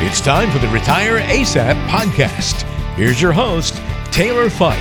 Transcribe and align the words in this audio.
It's 0.00 0.20
time 0.20 0.48
for 0.52 0.60
the 0.60 0.68
Retire 0.68 1.18
ASAP 1.18 1.74
podcast. 1.88 2.62
Here's 2.94 3.20
your 3.20 3.32
host, 3.32 3.82
Taylor 4.12 4.48
Fike. 4.48 4.78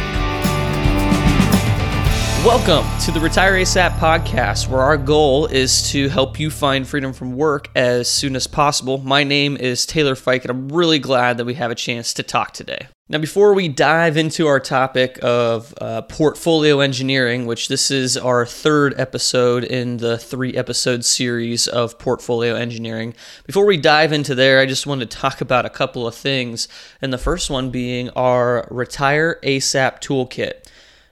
Welcome 2.46 2.86
to 3.02 3.12
the 3.12 3.20
Retire 3.20 3.54
ASAP 3.54 3.98
podcast, 3.98 4.68
where 4.68 4.82
our 4.82 4.96
goal 4.96 5.48
is 5.48 5.90
to 5.90 6.08
help 6.10 6.40
you 6.40 6.52
find 6.52 6.88
freedom 6.88 7.14
from 7.14 7.34
work 7.34 7.68
as 7.76 8.08
soon 8.08 8.36
as 8.36 8.46
possible. 8.46 9.00
My 9.00 9.24
name 9.24 9.58
is 9.58 9.88
Taylor 9.88 10.14
Fike, 10.14 10.44
and 10.44 10.52
I'm 10.52 10.70
really 10.70 11.00
glad 11.00 11.38
that 11.38 11.46
we 11.46 11.56
have 11.56 11.72
a 11.72 11.76
chance 11.76 12.14
to 12.14 12.22
talk 12.22 12.54
today. 12.54 12.86
Now, 13.10 13.20
before 13.20 13.54
we 13.54 13.70
dive 13.70 14.18
into 14.18 14.48
our 14.48 14.60
topic 14.60 15.18
of 15.22 15.74
uh, 15.80 16.02
portfolio 16.02 16.82
engineering, 16.82 17.46
which 17.46 17.70
this 17.70 17.90
is 17.90 18.18
our 18.18 18.46
third 18.46 19.00
episode 19.00 19.64
in 19.64 19.96
the 19.98 20.18
three 20.18 20.54
episode 20.56 21.06
series 21.06 21.70
of 21.70 21.98
portfolio 22.00 22.56
engineering, 22.56 23.14
before 23.46 23.66
we 23.66 23.78
dive 23.78 24.12
into 24.12 24.36
there, 24.36 24.60
I 24.60 24.66
just 24.66 24.86
wanted 24.86 25.10
to 25.10 25.18
talk 25.18 25.40
about 25.40 25.66
a 25.66 25.70
couple 25.70 26.06
of 26.06 26.16
things. 26.16 26.68
And 27.02 27.14
the 27.14 27.18
first 27.18 27.50
one 27.50 27.70
being 27.70 28.10
our 28.10 28.68
Retire 28.70 29.40
ASAP 29.42 30.02
toolkit. 30.02 30.66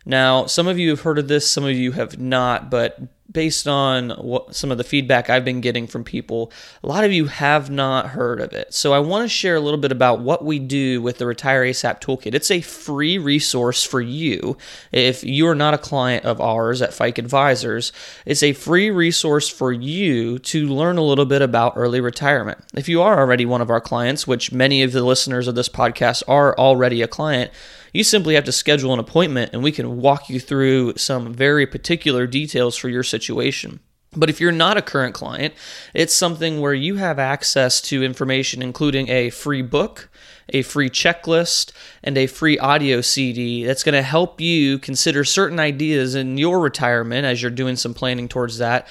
Now, 0.06 0.48
some 0.48 0.68
of 0.68 0.78
you 0.78 0.90
have 0.90 1.02
heard 1.02 1.18
of 1.18 1.30
this, 1.30 1.50
some 1.50 1.64
of 1.64 1.78
you 1.78 1.94
have 1.94 2.20
not, 2.20 2.70
but 2.70 3.00
based 3.32 3.68
on 3.68 4.12
what 4.12 4.56
some 4.56 4.72
of 4.72 4.78
the 4.78 4.84
feedback 4.84 5.30
I've 5.30 5.46
been 5.46 5.62
getting 5.62 5.88
from 5.88 6.04
people, 6.04 6.52
a 6.84 6.88
lot 6.88 7.04
of 7.04 7.12
you 7.12 7.26
have 7.26 7.70
not 7.70 8.10
heard 8.10 8.40
of 8.40 8.54
it. 8.54 8.74
So 8.74 8.94
I 8.94 9.00
want 9.00 9.24
to 9.24 9.30
share 9.30 9.56
a 9.56 9.60
little 9.60 9.80
bit 9.80 9.92
about 9.92 10.22
what 10.22 10.46
we 10.46 10.60
do 10.60 11.02
with 11.02 11.18
the 11.18 11.26
Retire 11.26 11.64
ASAP 11.64 12.02
Toolkit. 12.02 12.34
It's 12.34 12.52
a 12.52 12.62
free 12.62 13.18
resource 13.18 13.84
for 13.84 14.02
you 14.02 14.58
if 14.92 15.24
you 15.24 15.48
are 15.48 15.56
not 15.56 15.74
a 15.74 15.80
client 15.80 16.26
of 16.26 16.40
ours 16.40 16.82
at 16.82 16.94
Fike 16.94 17.18
Advisors. 17.18 17.92
It's 18.26 18.44
a 18.44 18.54
free 18.54 18.90
resource 18.90 19.50
for 19.50 19.72
you 19.72 20.40
to 20.40 20.68
learn 20.68 20.98
a 20.98 21.04
little 21.04 21.26
bit 21.26 21.42
about 21.42 21.74
early 21.76 22.02
retirement. 22.02 22.60
If 22.74 22.88
you 22.88 23.02
are 23.02 23.20
already 23.20 23.46
one 23.46 23.62
of 23.62 23.70
our 23.70 23.82
clients, 23.82 24.28
which 24.28 24.52
many 24.52 24.84
of 24.84 24.92
the 24.92 25.04
listeners 25.04 25.48
of 25.48 25.56
this 25.56 25.70
podcast 25.70 26.24
are 26.28 26.58
already 26.58 27.02
a 27.02 27.08
client, 27.08 27.52
you 27.96 28.04
simply 28.04 28.36
have 28.36 28.44
to 28.44 28.52
schedule 28.52 28.94
an 28.94 29.00
appointment 29.00 29.52
and 29.54 29.64
we 29.64 29.72
can 29.72 30.02
walk 30.02 30.30
you 30.30 30.38
through 30.38 30.94
some 30.98 31.34
very 31.34 31.66
particular 31.66 32.28
details 32.28 32.76
for 32.76 32.90
your 32.90 33.04
situation. 33.04 33.80
But 34.14 34.30
if 34.30 34.42
you're 34.42 34.52
not 34.52 34.76
a 34.76 34.82
current 34.82 35.16
client, 35.16 35.54
it's 35.94 36.14
something 36.14 36.60
where 36.60 36.74
you 36.74 36.96
have 36.96 37.20
access 37.20 37.80
to 37.84 38.04
information, 38.04 38.62
including 38.62 39.08
a 39.08 39.30
free 39.30 39.62
book, 39.62 40.10
a 40.50 40.62
free 40.62 40.90
checklist, 40.90 41.72
and 42.04 42.18
a 42.18 42.28
free 42.28 42.60
audio 42.60 43.00
CD 43.00 43.64
that's 43.64 43.84
going 43.84 43.94
to 43.94 44.02
help 44.02 44.42
you 44.42 44.78
consider 44.78 45.24
certain 45.24 45.60
ideas 45.60 46.16
in 46.16 46.38
your 46.38 46.60
retirement 46.60 47.26
as 47.26 47.42
you're 47.42 47.50
doing 47.50 47.78
some 47.78 47.94
planning 47.94 48.28
towards 48.28 48.58
that. 48.58 48.88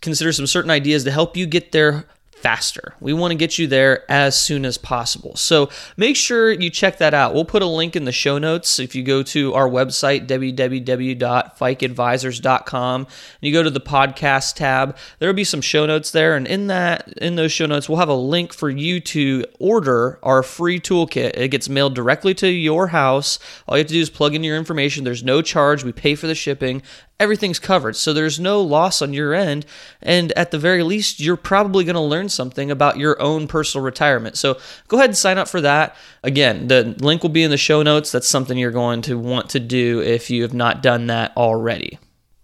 Consider 0.00 0.32
some 0.32 0.48
certain 0.48 0.70
ideas 0.70 1.04
to 1.04 1.12
help 1.12 1.36
you 1.36 1.46
get 1.46 1.70
there 1.70 2.06
faster. 2.38 2.94
We 3.00 3.12
want 3.12 3.32
to 3.32 3.36
get 3.36 3.58
you 3.58 3.66
there 3.66 4.10
as 4.10 4.40
soon 4.40 4.64
as 4.64 4.78
possible. 4.78 5.36
So 5.36 5.68
make 5.96 6.16
sure 6.16 6.50
you 6.50 6.70
check 6.70 6.96
that 6.98 7.14
out. 7.14 7.34
We'll 7.34 7.44
put 7.44 7.62
a 7.62 7.66
link 7.66 7.96
in 7.96 8.04
the 8.04 8.12
show 8.12 8.38
notes. 8.38 8.78
If 8.78 8.94
you 8.94 9.02
go 9.02 9.24
to 9.24 9.54
our 9.54 9.68
website, 9.68 10.26
www.fikeadvisors.com, 10.26 13.00
and 13.02 13.08
you 13.40 13.52
go 13.52 13.62
to 13.62 13.70
the 13.70 13.80
podcast 13.80 14.54
tab, 14.54 14.96
there 15.18 15.28
will 15.28 15.34
be 15.34 15.44
some 15.44 15.60
show 15.60 15.84
notes 15.86 16.10
there. 16.10 16.36
And 16.36 16.46
in 16.46 16.68
that, 16.68 17.08
in 17.18 17.36
those 17.36 17.52
show 17.52 17.66
notes, 17.66 17.86
we'll 17.88 17.98
have 17.98 18.08
a 18.08 18.14
link 18.14 18.54
for 18.54 18.70
you 18.70 19.00
to 19.00 19.44
order 19.58 20.18
our 20.22 20.42
free 20.42 20.80
toolkit. 20.80 21.32
It 21.34 21.48
gets 21.48 21.68
mailed 21.68 21.94
directly 21.94 22.32
to 22.34 22.48
your 22.48 22.86
house. 22.88 23.38
All 23.66 23.76
you 23.76 23.80
have 23.80 23.88
to 23.88 23.94
do 23.94 24.00
is 24.00 24.10
plug 24.10 24.34
in 24.34 24.44
your 24.44 24.56
information. 24.56 25.04
There's 25.04 25.24
no 25.24 25.42
charge. 25.42 25.84
We 25.84 25.92
pay 25.92 26.14
for 26.14 26.26
the 26.26 26.34
shipping 26.34 26.82
everything's 27.20 27.58
covered. 27.58 27.96
So 27.96 28.12
there's 28.12 28.38
no 28.38 28.60
loss 28.60 29.02
on 29.02 29.12
your 29.12 29.34
end. 29.34 29.66
And 30.00 30.32
at 30.32 30.50
the 30.50 30.58
very 30.58 30.82
least, 30.82 31.20
you're 31.20 31.36
probably 31.36 31.84
going 31.84 31.94
to 31.94 32.00
learn 32.00 32.28
something 32.28 32.70
about 32.70 32.98
your 32.98 33.20
own 33.20 33.48
personal 33.48 33.84
retirement. 33.84 34.36
So 34.36 34.58
go 34.86 34.98
ahead 34.98 35.10
and 35.10 35.16
sign 35.16 35.38
up 35.38 35.48
for 35.48 35.60
that. 35.60 35.96
Again, 36.22 36.68
the 36.68 36.94
link 36.98 37.22
will 37.22 37.30
be 37.30 37.42
in 37.42 37.50
the 37.50 37.56
show 37.56 37.82
notes. 37.82 38.12
That's 38.12 38.28
something 38.28 38.56
you're 38.56 38.70
going 38.70 39.02
to 39.02 39.18
want 39.18 39.50
to 39.50 39.60
do 39.60 40.00
if 40.00 40.30
you 40.30 40.42
have 40.42 40.54
not 40.54 40.82
done 40.82 41.08
that 41.08 41.36
already. 41.36 41.98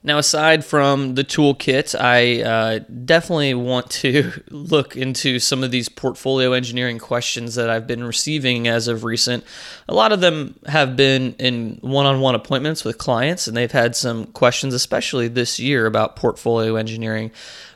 Now, 0.06 0.19
aside 0.19 0.66
from 0.66 1.15
the 1.15 1.25
toolkit, 1.25 1.98
I 1.98 2.42
uh, 2.42 2.81
definitely 3.06 3.54
want 3.54 3.91
to 3.92 4.32
look 4.50 4.98
into 4.98 5.38
some 5.38 5.65
of 5.65 5.70
these 5.70 5.88
portfolio 5.88 6.53
engineering 6.53 6.98
questions 6.98 7.54
that 7.54 7.70
I've 7.70 7.87
been 7.87 8.04
receiving 8.04 8.69
as 8.69 8.87
of 8.87 9.04
recent. 9.04 9.44
A 9.88 9.94
lot 9.94 10.12
of 10.12 10.20
them 10.20 10.56
have 10.66 10.94
been 10.94 11.34
in 11.38 11.78
one 11.81 12.04
on 12.04 12.20
one 12.20 12.34
appointments 12.34 12.84
with 12.84 12.98
clients, 12.98 13.47
and 13.47 13.56
they've 13.56 13.72
had 13.72 13.97
some 13.97 14.26
questions, 14.26 14.75
especially 14.75 15.26
this 15.26 15.59
year, 15.59 15.87
about 15.87 16.16
portfolio 16.16 16.76
engineering. 16.76 17.31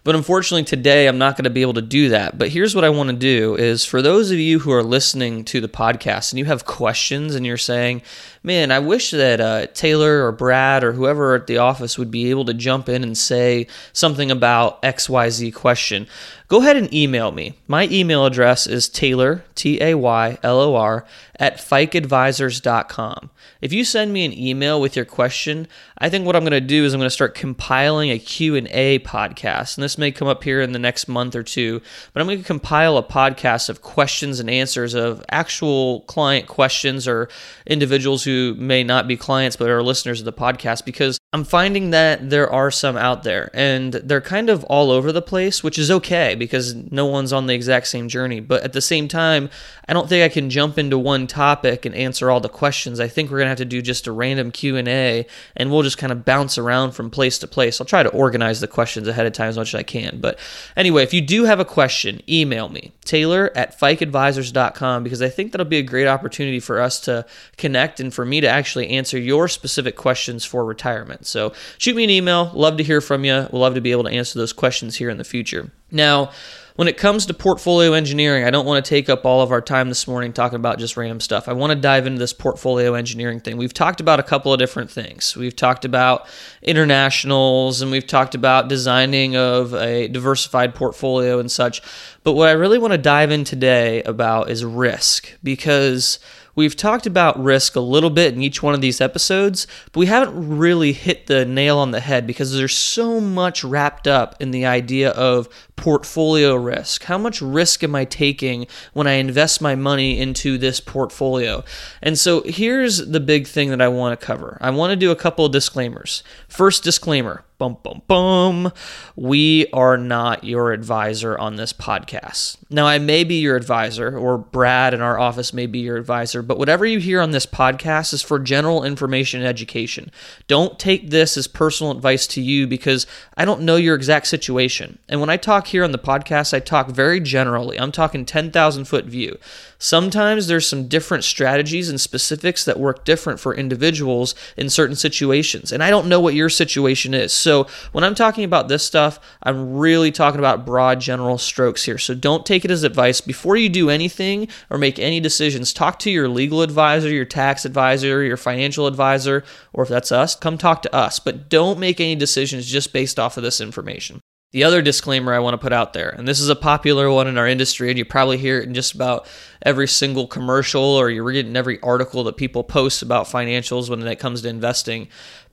But 0.08 0.16
unfortunately, 0.16 0.64
today 0.64 1.06
I'm 1.06 1.18
not 1.18 1.36
going 1.36 1.44
to 1.44 1.50
be 1.50 1.60
able 1.60 1.74
to 1.74 1.82
do 1.82 2.08
that. 2.08 2.38
But 2.38 2.48
here's 2.48 2.74
what 2.74 2.82
I 2.82 2.88
want 2.88 3.10
to 3.10 3.16
do 3.16 3.56
is 3.56 3.84
for 3.84 4.00
those 4.00 4.30
of 4.30 4.38
you 4.38 4.58
who 4.58 4.72
are 4.72 4.82
listening 4.82 5.44
to 5.44 5.60
the 5.60 5.68
podcast 5.68 6.32
and 6.32 6.38
you 6.38 6.46
have 6.46 6.64
questions 6.64 7.34
and 7.34 7.44
you're 7.44 7.58
saying, 7.58 8.00
man, 8.42 8.70
I 8.70 8.78
wish 8.78 9.10
that 9.10 9.38
uh, 9.38 9.66
Taylor 9.74 10.24
or 10.24 10.32
Brad 10.32 10.82
or 10.82 10.92
whoever 10.92 11.34
at 11.34 11.46
the 11.46 11.58
office 11.58 11.98
would 11.98 12.10
be 12.10 12.17
able 12.26 12.44
to 12.44 12.54
jump 12.54 12.88
in 12.88 13.02
and 13.02 13.16
say 13.16 13.66
something 13.92 14.30
about 14.30 14.82
XYZ 14.82 15.54
question 15.54 16.06
go 16.48 16.60
ahead 16.60 16.76
and 16.76 16.92
email 16.92 17.30
me. 17.30 17.54
My 17.66 17.86
email 17.88 18.24
address 18.24 18.66
is 18.66 18.88
Taylor, 18.88 19.44
T 19.54 19.80
A 19.80 19.94
Y 19.94 20.38
L 20.42 20.60
O 20.60 20.74
R, 20.74 21.04
at 21.36 21.58
fikeadvisors.com. 21.58 23.30
If 23.60 23.72
you 23.72 23.84
send 23.84 24.12
me 24.12 24.24
an 24.24 24.32
email 24.32 24.80
with 24.80 24.96
your 24.96 25.04
question, 25.04 25.68
I 25.98 26.08
think 26.08 26.26
what 26.26 26.34
I'm 26.34 26.42
going 26.42 26.52
to 26.52 26.60
do 26.60 26.84
is 26.84 26.94
I'm 26.94 27.00
going 27.00 27.06
to 27.06 27.10
start 27.10 27.34
compiling 27.34 28.10
a 28.10 28.18
Q&A 28.18 28.98
podcast. 29.00 29.76
And 29.76 29.84
this 29.84 29.98
may 29.98 30.10
come 30.10 30.28
up 30.28 30.44
here 30.44 30.60
in 30.60 30.72
the 30.72 30.78
next 30.78 31.08
month 31.08 31.34
or 31.36 31.42
two, 31.42 31.80
but 32.12 32.20
I'm 32.20 32.26
going 32.26 32.38
to 32.38 32.44
compile 32.44 32.96
a 32.96 33.02
podcast 33.02 33.68
of 33.68 33.82
questions 33.82 34.40
and 34.40 34.48
answers 34.48 34.94
of 34.94 35.24
actual 35.30 36.00
client 36.02 36.46
questions 36.46 37.06
or 37.06 37.28
individuals 37.66 38.24
who 38.24 38.54
may 38.56 38.84
not 38.84 39.06
be 39.06 39.16
clients 39.16 39.56
but 39.56 39.68
are 39.68 39.82
listeners 39.82 40.20
of 40.20 40.24
the 40.24 40.32
podcast 40.32 40.84
because 40.84 41.17
I'm 41.34 41.44
finding 41.44 41.90
that 41.90 42.30
there 42.30 42.50
are 42.50 42.70
some 42.70 42.96
out 42.96 43.22
there 43.22 43.50
and 43.52 43.92
they're 43.92 44.22
kind 44.22 44.48
of 44.48 44.64
all 44.64 44.90
over 44.90 45.12
the 45.12 45.20
place, 45.20 45.62
which 45.62 45.78
is 45.78 45.90
okay 45.90 46.34
because 46.34 46.74
no 46.74 47.04
one's 47.04 47.34
on 47.34 47.46
the 47.46 47.52
exact 47.52 47.88
same 47.88 48.08
journey. 48.08 48.40
But 48.40 48.62
at 48.62 48.72
the 48.72 48.80
same 48.80 49.08
time, 49.08 49.50
I 49.86 49.92
don't 49.92 50.08
think 50.08 50.24
I 50.24 50.32
can 50.32 50.48
jump 50.48 50.78
into 50.78 50.98
one 50.98 51.26
topic 51.26 51.84
and 51.84 51.94
answer 51.94 52.30
all 52.30 52.40
the 52.40 52.48
questions. 52.48 52.98
I 52.98 53.08
think 53.08 53.30
we're 53.30 53.40
gonna 53.40 53.50
have 53.50 53.58
to 53.58 53.66
do 53.66 53.82
just 53.82 54.06
a 54.06 54.12
random 54.12 54.50
Q 54.50 54.78
and 54.78 54.88
A, 54.88 55.26
and 55.54 55.70
we'll 55.70 55.82
just 55.82 55.98
kind 55.98 56.12
of 56.12 56.24
bounce 56.24 56.56
around 56.56 56.92
from 56.92 57.10
place 57.10 57.38
to 57.40 57.46
place. 57.46 57.78
I'll 57.78 57.86
try 57.86 58.02
to 58.02 58.08
organize 58.08 58.60
the 58.60 58.66
questions 58.66 59.06
ahead 59.06 59.26
of 59.26 59.34
time 59.34 59.50
as 59.50 59.58
much 59.58 59.74
as 59.74 59.80
I 59.80 59.82
can. 59.82 60.20
But 60.20 60.38
anyway, 60.78 61.02
if 61.02 61.12
you 61.12 61.20
do 61.20 61.44
have 61.44 61.60
a 61.60 61.64
question, 61.66 62.22
email 62.26 62.70
me 62.70 62.92
Taylor 63.04 63.50
at 63.54 63.78
fikeadvisors.com 63.78 65.04
because 65.04 65.20
I 65.20 65.28
think 65.28 65.52
that'll 65.52 65.66
be 65.66 65.76
a 65.76 65.82
great 65.82 66.06
opportunity 66.06 66.60
for 66.60 66.80
us 66.80 67.00
to 67.00 67.26
connect 67.58 68.00
and 68.00 68.14
for 68.14 68.24
me 68.24 68.40
to 68.40 68.48
actually 68.48 68.88
answer 68.88 69.18
your 69.18 69.46
specific 69.46 69.94
questions 69.94 70.46
for 70.46 70.64
retirement. 70.64 71.17
So 71.22 71.52
shoot 71.78 71.96
me 71.96 72.04
an 72.04 72.10
email. 72.10 72.50
Love 72.54 72.76
to 72.78 72.84
hear 72.84 73.00
from 73.00 73.24
you. 73.24 73.48
We'll 73.50 73.62
love 73.62 73.74
to 73.74 73.80
be 73.80 73.92
able 73.92 74.04
to 74.04 74.10
answer 74.10 74.38
those 74.38 74.52
questions 74.52 74.96
here 74.96 75.10
in 75.10 75.18
the 75.18 75.24
future. 75.24 75.70
Now, 75.90 76.30
when 76.78 76.86
it 76.86 76.96
comes 76.96 77.26
to 77.26 77.34
portfolio 77.34 77.92
engineering, 77.92 78.44
I 78.44 78.50
don't 78.50 78.64
want 78.64 78.84
to 78.84 78.88
take 78.88 79.08
up 79.08 79.26
all 79.26 79.42
of 79.42 79.50
our 79.50 79.60
time 79.60 79.88
this 79.88 80.06
morning 80.06 80.32
talking 80.32 80.54
about 80.54 80.78
just 80.78 80.96
random 80.96 81.18
stuff. 81.18 81.48
I 81.48 81.52
want 81.52 81.72
to 81.72 81.74
dive 81.74 82.06
into 82.06 82.20
this 82.20 82.32
portfolio 82.32 82.94
engineering 82.94 83.40
thing. 83.40 83.56
We've 83.56 83.74
talked 83.74 84.00
about 84.00 84.20
a 84.20 84.22
couple 84.22 84.52
of 84.52 84.60
different 84.60 84.88
things. 84.88 85.36
We've 85.36 85.56
talked 85.56 85.84
about 85.84 86.28
internationals 86.62 87.82
and 87.82 87.90
we've 87.90 88.06
talked 88.06 88.36
about 88.36 88.68
designing 88.68 89.34
of 89.34 89.74
a 89.74 90.06
diversified 90.06 90.76
portfolio 90.76 91.40
and 91.40 91.50
such. 91.50 91.82
But 92.28 92.34
what 92.34 92.50
I 92.50 92.52
really 92.52 92.76
want 92.76 92.92
to 92.92 92.98
dive 92.98 93.30
in 93.30 93.44
today 93.44 94.02
about 94.02 94.50
is 94.50 94.62
risk 94.62 95.32
because 95.42 96.18
We've 96.54 96.74
talked 96.74 97.06
about 97.06 97.40
risk 97.40 97.76
a 97.76 97.80
little 97.80 98.10
bit 98.10 98.34
in 98.34 98.42
each 98.42 98.64
one 98.64 98.74
of 98.74 98.80
these 98.80 99.00
episodes, 99.00 99.68
but 99.92 100.00
we 100.00 100.06
haven't 100.06 100.58
really 100.58 100.92
hit 100.92 101.28
the 101.28 101.44
nail 101.44 101.78
on 101.78 101.92
the 101.92 102.00
head 102.00 102.26
because 102.26 102.52
there's 102.52 102.76
so 102.76 103.20
much 103.20 103.62
wrapped 103.62 104.08
up 104.08 104.34
in 104.40 104.50
the 104.50 104.66
idea 104.66 105.10
of 105.10 105.48
portfolio 105.76 106.56
risk. 106.56 107.04
How 107.04 107.16
much 107.16 107.40
risk 107.40 107.84
am 107.84 107.94
I 107.94 108.04
taking 108.04 108.66
when 108.92 109.06
I 109.06 109.12
invest 109.12 109.62
my 109.62 109.76
money 109.76 110.18
into 110.18 110.58
this 110.58 110.80
portfolio? 110.80 111.62
And 112.02 112.18
so 112.18 112.42
here's 112.42 113.06
the 113.06 113.20
big 113.20 113.46
thing 113.46 113.70
that 113.70 113.80
I 113.80 113.86
want 113.86 114.18
to 114.18 114.26
cover. 114.26 114.58
I 114.60 114.70
want 114.70 114.90
to 114.90 114.96
do 114.96 115.12
a 115.12 115.16
couple 115.16 115.46
of 115.46 115.52
disclaimers. 115.52 116.24
First 116.48 116.82
disclaimer 116.82 117.44
Bum, 117.58 117.76
bum, 117.82 118.02
bum. 118.06 118.72
We 119.16 119.66
are 119.72 119.96
not 119.96 120.44
your 120.44 120.70
advisor 120.70 121.36
on 121.36 121.56
this 121.56 121.72
podcast. 121.72 122.56
Now, 122.70 122.86
I 122.86 123.00
may 123.00 123.24
be 123.24 123.40
your 123.40 123.56
advisor, 123.56 124.16
or 124.16 124.38
Brad 124.38 124.94
in 124.94 125.00
our 125.00 125.18
office 125.18 125.52
may 125.52 125.66
be 125.66 125.80
your 125.80 125.96
advisor, 125.96 126.40
but 126.40 126.56
whatever 126.56 126.86
you 126.86 127.00
hear 127.00 127.20
on 127.20 127.32
this 127.32 127.46
podcast 127.46 128.12
is 128.12 128.22
for 128.22 128.38
general 128.38 128.84
information 128.84 129.40
and 129.40 129.48
education. 129.48 130.12
Don't 130.46 130.78
take 130.78 131.10
this 131.10 131.36
as 131.36 131.48
personal 131.48 131.90
advice 131.90 132.28
to 132.28 132.40
you 132.40 132.68
because 132.68 133.08
I 133.36 133.44
don't 133.44 133.62
know 133.62 133.74
your 133.74 133.96
exact 133.96 134.28
situation. 134.28 135.00
And 135.08 135.18
when 135.20 135.28
I 135.28 135.36
talk 135.36 135.66
here 135.66 135.82
on 135.82 135.90
the 135.90 135.98
podcast, 135.98 136.54
I 136.54 136.60
talk 136.60 136.90
very 136.90 137.18
generally. 137.18 137.76
I'm 137.80 137.90
talking 137.90 138.24
10,000 138.24 138.84
foot 138.84 139.06
view. 139.06 139.36
Sometimes 139.78 140.46
there's 140.46 140.68
some 140.68 140.88
different 140.88 141.22
strategies 141.24 141.88
and 141.88 142.00
specifics 142.00 142.64
that 142.64 142.80
work 142.80 143.04
different 143.04 143.38
for 143.38 143.54
individuals 143.54 144.34
in 144.56 144.68
certain 144.68 144.96
situations. 144.96 145.70
And 145.70 145.82
I 145.82 145.90
don't 145.90 146.08
know 146.08 146.20
what 146.20 146.34
your 146.34 146.48
situation 146.48 147.14
is. 147.14 147.32
So 147.32 147.66
when 147.92 148.02
I'm 148.02 148.16
talking 148.16 148.44
about 148.44 148.68
this 148.68 148.84
stuff, 148.84 149.20
I'm 149.42 149.76
really 149.76 150.10
talking 150.10 150.40
about 150.40 150.66
broad 150.66 151.00
general 151.00 151.38
strokes 151.38 151.84
here. 151.84 151.98
So 151.98 152.14
don't 152.14 152.44
take 152.44 152.64
it 152.64 152.70
as 152.70 152.82
advice. 152.82 153.20
Before 153.20 153.56
you 153.56 153.68
do 153.68 153.88
anything 153.88 154.48
or 154.68 154.78
make 154.78 154.98
any 154.98 155.20
decisions, 155.20 155.72
talk 155.72 155.98
to 156.00 156.10
your 156.10 156.28
legal 156.28 156.62
advisor, 156.62 157.08
your 157.08 157.24
tax 157.24 157.64
advisor, 157.64 158.22
your 158.22 158.36
financial 158.36 158.86
advisor, 158.86 159.44
or 159.72 159.84
if 159.84 159.88
that's 159.88 160.10
us, 160.10 160.34
come 160.34 160.58
talk 160.58 160.82
to 160.82 160.94
us. 160.94 161.20
But 161.20 161.48
don't 161.48 161.78
make 161.78 162.00
any 162.00 162.16
decisions 162.16 162.66
just 162.66 162.92
based 162.92 163.18
off 163.18 163.36
of 163.36 163.44
this 163.44 163.60
information. 163.60 164.20
The 164.50 164.64
other 164.64 164.80
disclaimer 164.80 165.34
I 165.34 165.40
want 165.40 165.54
to 165.54 165.58
put 165.58 165.74
out 165.74 165.92
there, 165.92 166.08
and 166.08 166.26
this 166.26 166.40
is 166.40 166.48
a 166.48 166.56
popular 166.56 167.10
one 167.10 167.26
in 167.26 167.36
our 167.36 167.46
industry, 167.46 167.90
and 167.90 167.98
you 167.98 168.06
probably 168.06 168.38
hear 168.38 168.60
it 168.60 168.66
in 168.66 168.72
just 168.72 168.94
about 168.94 169.28
every 169.60 169.86
single 169.86 170.26
commercial 170.26 170.82
or 170.82 171.10
you 171.10 171.22
read 171.22 171.36
it 171.44 171.46
in 171.46 171.54
every 171.54 171.78
article 171.82 172.24
that 172.24 172.38
people 172.38 172.64
post 172.64 173.02
about 173.02 173.26
financials 173.26 173.90
when 173.90 174.00
it 174.06 174.18
comes 174.18 174.40
to 174.40 174.48
investing 174.48 175.08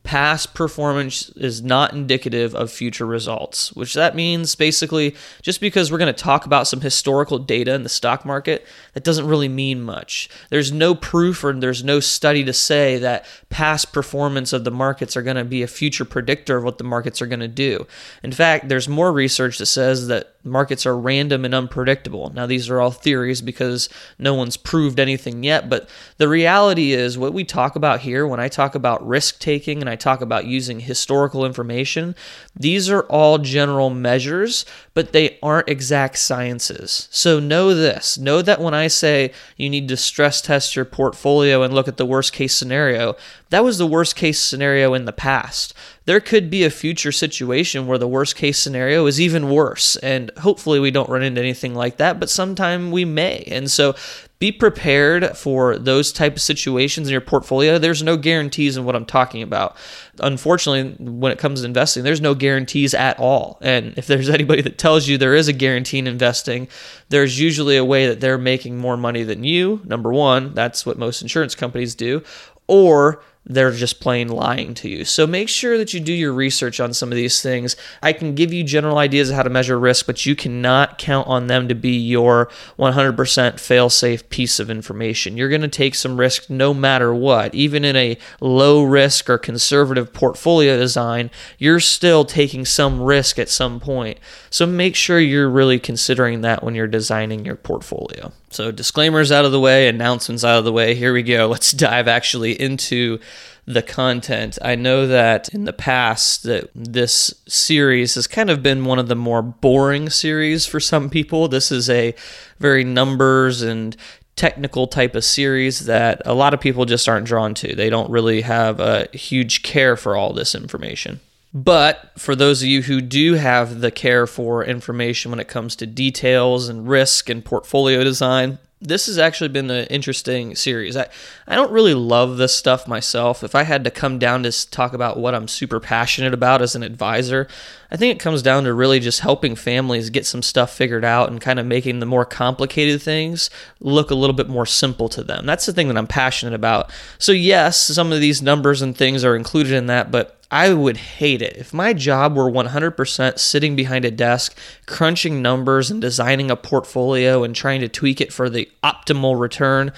past 0.06 0.54
performance 0.54 1.30
is 1.32 1.64
not 1.64 1.92
indicative 1.92 2.54
of 2.54 2.72
future 2.72 3.06
results, 3.06 3.74
which 3.74 3.96
that 3.96 4.16
means 4.16 4.56
basically 4.56 5.16
just 5.42 5.60
because 5.60 5.92
we're 5.92 5.98
going 5.98 6.14
to 6.14 6.24
talk 6.24 6.46
about 6.46 6.68
some 6.68 6.80
historical 6.80 7.40
data 7.40 7.74
in 7.74 7.82
the 7.84 7.90
stock 7.90 8.24
market, 8.24 8.66
that 8.94 9.04
doesn't 9.04 9.28
really 9.28 9.50
mean 9.50 9.82
much. 9.82 10.30
There's 10.52 10.72
no 10.72 10.94
proof 10.94 11.44
or 11.44 11.54
there's 11.54 11.84
no 11.84 12.00
study 12.00 12.44
to 12.46 12.54
say 12.54 13.00
that 13.00 13.26
past 13.50 13.92
performance 13.92 14.54
of 14.54 14.64
the 14.64 14.72
markets 14.72 15.18
are 15.18 15.24
going 15.24 15.38
to 15.38 15.44
be 15.44 15.64
a 15.64 15.68
future 15.68 16.06
predictor 16.06 16.58
of 16.58 16.64
what 16.64 16.78
the 16.78 16.84
markets 16.84 17.22
are 17.22 17.28
going 17.28 17.40
to 17.40 17.48
do. 17.48 17.88
In 18.22 18.32
fact, 18.32 18.70
there's 18.70 18.88
more 18.88 19.12
research 19.12 19.58
that 19.58 19.66
says 19.66 20.08
that 20.08 20.36
markets 20.46 20.86
are 20.86 20.98
random 20.98 21.44
and 21.44 21.56
unpredictable. 21.56 22.32
Now, 22.34 22.46
these 22.46 22.70
are 22.70 22.80
all 22.80 22.92
theories 22.92 23.42
because 23.42 23.90
no 24.20 24.36
one's 24.36 24.58
proved 24.58 25.00
anything 25.00 25.44
yet, 25.44 25.70
but 25.70 25.90
the 26.18 26.28
reality 26.28 26.94
is 26.94 27.18
what 27.18 27.34
we 27.34 27.44
talk 27.44 27.76
about 27.76 28.02
here 28.02 28.28
when 28.28 28.40
I 28.40 28.48
talk 28.48 28.76
about 28.76 29.06
risk 29.06 29.40
taking 29.40 29.82
and 29.82 29.90
I 29.90 29.95
talk 29.96 30.22
about 30.22 30.46
using 30.46 30.80
historical 30.80 31.46
information, 31.46 32.16
these 32.56 32.90
are 32.90 33.02
all 33.04 33.38
general 33.38 33.90
measures, 33.90 34.66
but 34.94 35.12
they 35.12 35.38
aren't 35.42 35.70
exact 35.70 36.18
sciences. 36.18 37.08
So 37.12 37.40
know 37.40 37.74
this 37.74 38.18
know 38.18 38.42
that 38.42 38.62
when 38.62 38.74
I 38.74 38.88
say 38.88 39.32
you 39.58 39.70
need 39.70 39.88
to 39.90 39.98
stress 39.98 40.42
test 40.42 40.76
your 40.76 40.86
portfolio 40.86 41.64
and 41.64 41.74
look 41.74 41.88
at 41.88 41.98
the 41.98 42.06
worst 42.06 42.34
case 42.34 42.56
scenario, 42.56 43.16
that 43.50 43.64
was 43.64 43.78
the 43.78 43.88
worst 43.88 44.16
case 44.16 44.40
scenario 44.40 44.94
in 44.94 45.06
the 45.06 45.14
past. 45.14 45.74
There 46.06 46.20
could 46.20 46.50
be 46.50 46.64
a 46.64 46.70
future 46.70 47.12
situation 47.12 47.88
where 47.88 47.98
the 47.98 48.08
worst 48.08 48.36
case 48.36 48.60
scenario 48.60 49.06
is 49.06 49.20
even 49.20 49.50
worse. 49.50 49.96
And 49.98 50.32
hopefully 50.40 50.80
we 50.80 50.92
don't 50.92 51.10
run 51.10 51.24
into 51.24 51.42
anything 51.42 51.74
like 51.74 51.98
that, 51.98 52.20
but 52.20 52.30
sometime 52.30 52.92
we 52.92 53.06
may. 53.06 53.44
And 53.48 53.70
so 53.70 53.96
be 54.38 54.52
prepared 54.52 55.38
for 55.38 55.78
those 55.78 56.12
type 56.12 56.34
of 56.36 56.42
situations 56.42 57.08
in 57.08 57.12
your 57.12 57.22
portfolio. 57.22 57.78
There's 57.78 58.04
no 58.04 58.18
guarantees 58.18 58.76
in 58.76 58.84
what 58.84 58.96
I'm 58.96 59.06
talking 59.06 59.42
about. 59.42 59.78
Unfortunately, 60.20 60.96
when 61.00 61.32
it 61.32 61.40
comes 61.40 61.62
to 61.62 61.66
investing, 61.66 62.04
there's 62.04 62.20
no 62.20 62.36
guarantees 62.36 62.94
at 62.94 63.18
all. 63.18 63.58
And 63.62 63.98
if 63.98 64.08
there's 64.08 64.30
anybody 64.36 64.62
that 64.62 64.78
tells 64.78 65.08
you 65.08 65.18
there 65.18 65.36
is 65.36 65.48
a 65.48 65.54
guarantee 65.54 66.00
in 66.00 66.08
investing, 66.08 66.68
there's 67.10 67.40
usually 67.40 67.78
a 67.78 67.86
way 67.86 68.08
that 68.08 68.20
they're 68.20 68.38
making 68.38 68.78
more 68.78 68.98
money 68.98 69.24
than 69.24 69.44
you. 69.44 69.82
Number 69.86 70.12
one, 70.12 70.54
that's 70.54 70.86
what 70.86 70.98
most 70.98 71.22
insurance 71.22 71.56
companies 71.56 71.96
do. 71.96 72.22
Or 72.68 73.24
they're 73.46 73.72
just 73.72 74.00
plain 74.00 74.28
lying 74.28 74.74
to 74.74 74.90
you. 74.90 75.06
So 75.06 75.28
make 75.28 75.50
sure 75.50 75.78
that 75.78 75.94
you 75.94 76.00
do 76.00 76.14
your 76.14 76.34
research 76.34 76.80
on 76.80 76.94
some 76.94 77.12
of 77.12 77.16
these 77.16 77.42
things. 77.42 77.76
I 78.02 78.12
can 78.12 78.34
give 78.34 78.52
you 78.52 78.64
general 78.64 78.98
ideas 78.98 79.30
of 79.30 79.36
how 79.36 79.44
to 79.44 79.50
measure 79.50 79.78
risk, 79.78 80.08
but 80.08 80.26
you 80.26 80.36
cannot 80.36 80.98
count 80.98 81.28
on 81.28 81.48
them 81.48 81.68
to 81.68 81.76
be 81.76 81.92
your 81.92 82.50
100% 82.80 83.60
fail 83.60 83.90
safe 83.90 84.28
piece 84.30 84.60
of 84.60 84.72
information. 84.72 85.38
You're 85.38 85.50
going 85.50 85.62
to 85.62 85.68
take 85.68 85.94
some 85.94 86.18
risk 86.18 86.50
no 86.50 86.74
matter 86.74 87.14
what. 87.14 87.54
Even 87.54 87.86
in 87.86 87.96
a 87.96 88.18
low 88.42 88.84
risk 88.84 89.30
or 89.30 89.38
conservative 89.38 90.12
portfolio 90.12 90.78
design, 90.78 91.30
you're 91.60 91.80
still 91.80 92.26
taking 92.26 92.66
some 92.66 93.00
risk 93.00 93.38
at 93.38 93.50
some 93.50 93.80
point. 93.80 94.18
So 94.50 94.66
make 94.66 94.96
sure 94.96 95.20
you're 95.20 95.50
really 95.50 95.80
considering 95.80 96.42
that 96.42 96.64
when 96.64 96.74
you're 96.74 96.88
designing 96.88 97.46
your 97.46 97.56
portfolio. 97.56 98.32
So, 98.56 98.72
disclaimers 98.72 99.34
out 99.34 99.44
of 99.44 99.52
the 99.52 99.60
way, 99.60 99.90
announcements 99.90 100.46
out 100.46 100.58
of 100.58 100.64
the 100.64 100.72
way. 100.72 100.96
Here 100.96 101.12
we 101.12 101.24
go. 101.24 101.48
Let's 101.48 101.74
dive 101.74 102.08
actually 102.08 102.60
into 102.60 103.20
the 103.66 103.82
content. 103.82 104.60
I 104.62 104.76
know 104.76 105.08
that 105.08 105.50
in 105.50 105.66
the 105.66 105.74
past 105.74 106.44
that 106.44 106.70
this 106.76 107.34
series 107.48 108.16
has 108.16 108.28
kind 108.28 108.50
of 108.50 108.62
been 108.62 108.86
one 108.86 109.00
of 109.00 109.08
the 109.08 109.16
more 109.16 109.42
boring 109.42 110.10
series 110.10 110.66
for 110.66 110.80
some 110.80 111.10
people. 111.10 111.48
This 111.48 111.72
is 111.72 111.90
a 111.90 112.14
very 112.60 112.84
numbers 112.84 113.62
and 113.62 113.98
technical 114.36 114.86
type 114.86 115.16
of 115.16 115.24
series 115.24 115.86
that 115.86 116.22
a 116.26 116.34
lot 116.34 116.54
of 116.54 116.60
people 116.60 116.86
just 116.86 117.10
aren't 117.10 117.26
drawn 117.26 117.54
to. 117.56 117.76
They 117.76 117.90
don't 117.90 118.12
really 118.12 118.42
have 118.42 118.80
a 118.80 119.08
huge 119.14 119.64
care 119.64 119.96
for 119.96 120.16
all 120.16 120.34
this 120.34 120.54
information. 120.54 121.22
But 121.54 122.12
for 122.18 122.36
those 122.36 122.62
of 122.62 122.68
you 122.68 122.82
who 122.82 123.00
do 123.00 123.36
have 123.36 123.80
the 123.80 123.90
care 123.90 124.28
for 124.28 124.64
information 124.64 125.32
when 125.32 125.40
it 125.40 125.48
comes 125.48 125.78
to 125.78 125.88
details 125.88 126.68
and 126.68 126.88
risk 126.88 127.30
and 127.30 127.46
portfolio 127.46 128.04
design, 128.04 128.60
this 128.82 129.06
has 129.08 129.18
actually 129.18 129.48
been 129.48 129.72
an 129.72 129.88
interesting 129.88 130.54
series. 130.54 130.98
I, 130.98 131.08
I 131.48 131.56
don't 131.56 131.72
really 131.72 131.94
love 131.94 132.38
this 132.38 132.54
stuff 132.54 132.88
myself. 132.88 133.44
If 133.44 133.56
I 133.56 133.64
had 133.64 133.84
to 133.86 133.92
come 133.92 134.20
down 134.20 134.44
to 134.44 134.70
talk 134.70 134.94
about 134.94 135.18
what 135.18 135.34
I'm 135.34 135.48
super 135.48 135.80
passionate 135.80 136.34
about 136.34 136.62
as 136.62 136.76
an 136.76 136.84
advisor, 136.84 137.48
I 137.90 137.96
think 137.98 138.14
it 138.14 138.22
comes 138.22 138.42
down 138.42 138.66
to 138.66 138.74
really 138.74 139.00
just 139.00 139.22
helping 139.22 139.56
families 139.56 140.10
get 140.10 140.26
some 140.26 140.42
stuff 140.42 140.74
figured 140.74 141.06
out 141.06 141.30
and 141.30 141.40
kind 141.40 141.60
of 141.60 141.66
making 141.66 142.00
the 142.00 142.06
more 142.06 142.26
complicated 142.26 143.02
things 143.02 143.50
look 143.80 144.12
a 144.12 144.16
little 144.16 144.36
bit 144.36 144.50
more 144.50 144.66
simple 144.66 145.08
to 145.10 145.24
them. 145.24 145.46
That's 145.46 145.66
the 145.66 145.74
thing 145.74 145.88
that 145.88 145.98
I'm 145.98 146.08
passionate 146.08 146.54
about. 146.54 146.92
So, 147.18 147.32
yes, 147.32 147.80
some 147.80 148.12
of 148.12 148.20
these 148.20 148.42
numbers 148.42 148.82
and 148.82 148.96
things 148.96 149.24
are 149.24 149.36
included 149.36 149.72
in 149.72 149.86
that, 149.88 150.12
but 150.12 150.35
I 150.52 150.74
would 150.74 150.98
hate 150.98 151.42
it 151.42 151.58
if 151.58 151.74
my 151.74 151.94
job 151.94 152.36
were 152.36 152.50
100% 152.50 153.40
sitting 153.40 153.76
behind 153.76 154.06
a 154.06 154.12
desk, 154.12 154.58
crunching 154.86 155.42
numbers 155.42 155.90
and 155.90 156.00
designing 156.00 156.52
a 156.52 156.56
portfolio 156.56 157.44
and 157.44 157.56
trying 157.56 157.82
to 157.82 157.90
tweak 157.90 158.22
it 158.22 158.32
for 158.32 158.50
the 158.50 158.70
optimal 158.84 159.40
return. 159.40 159.92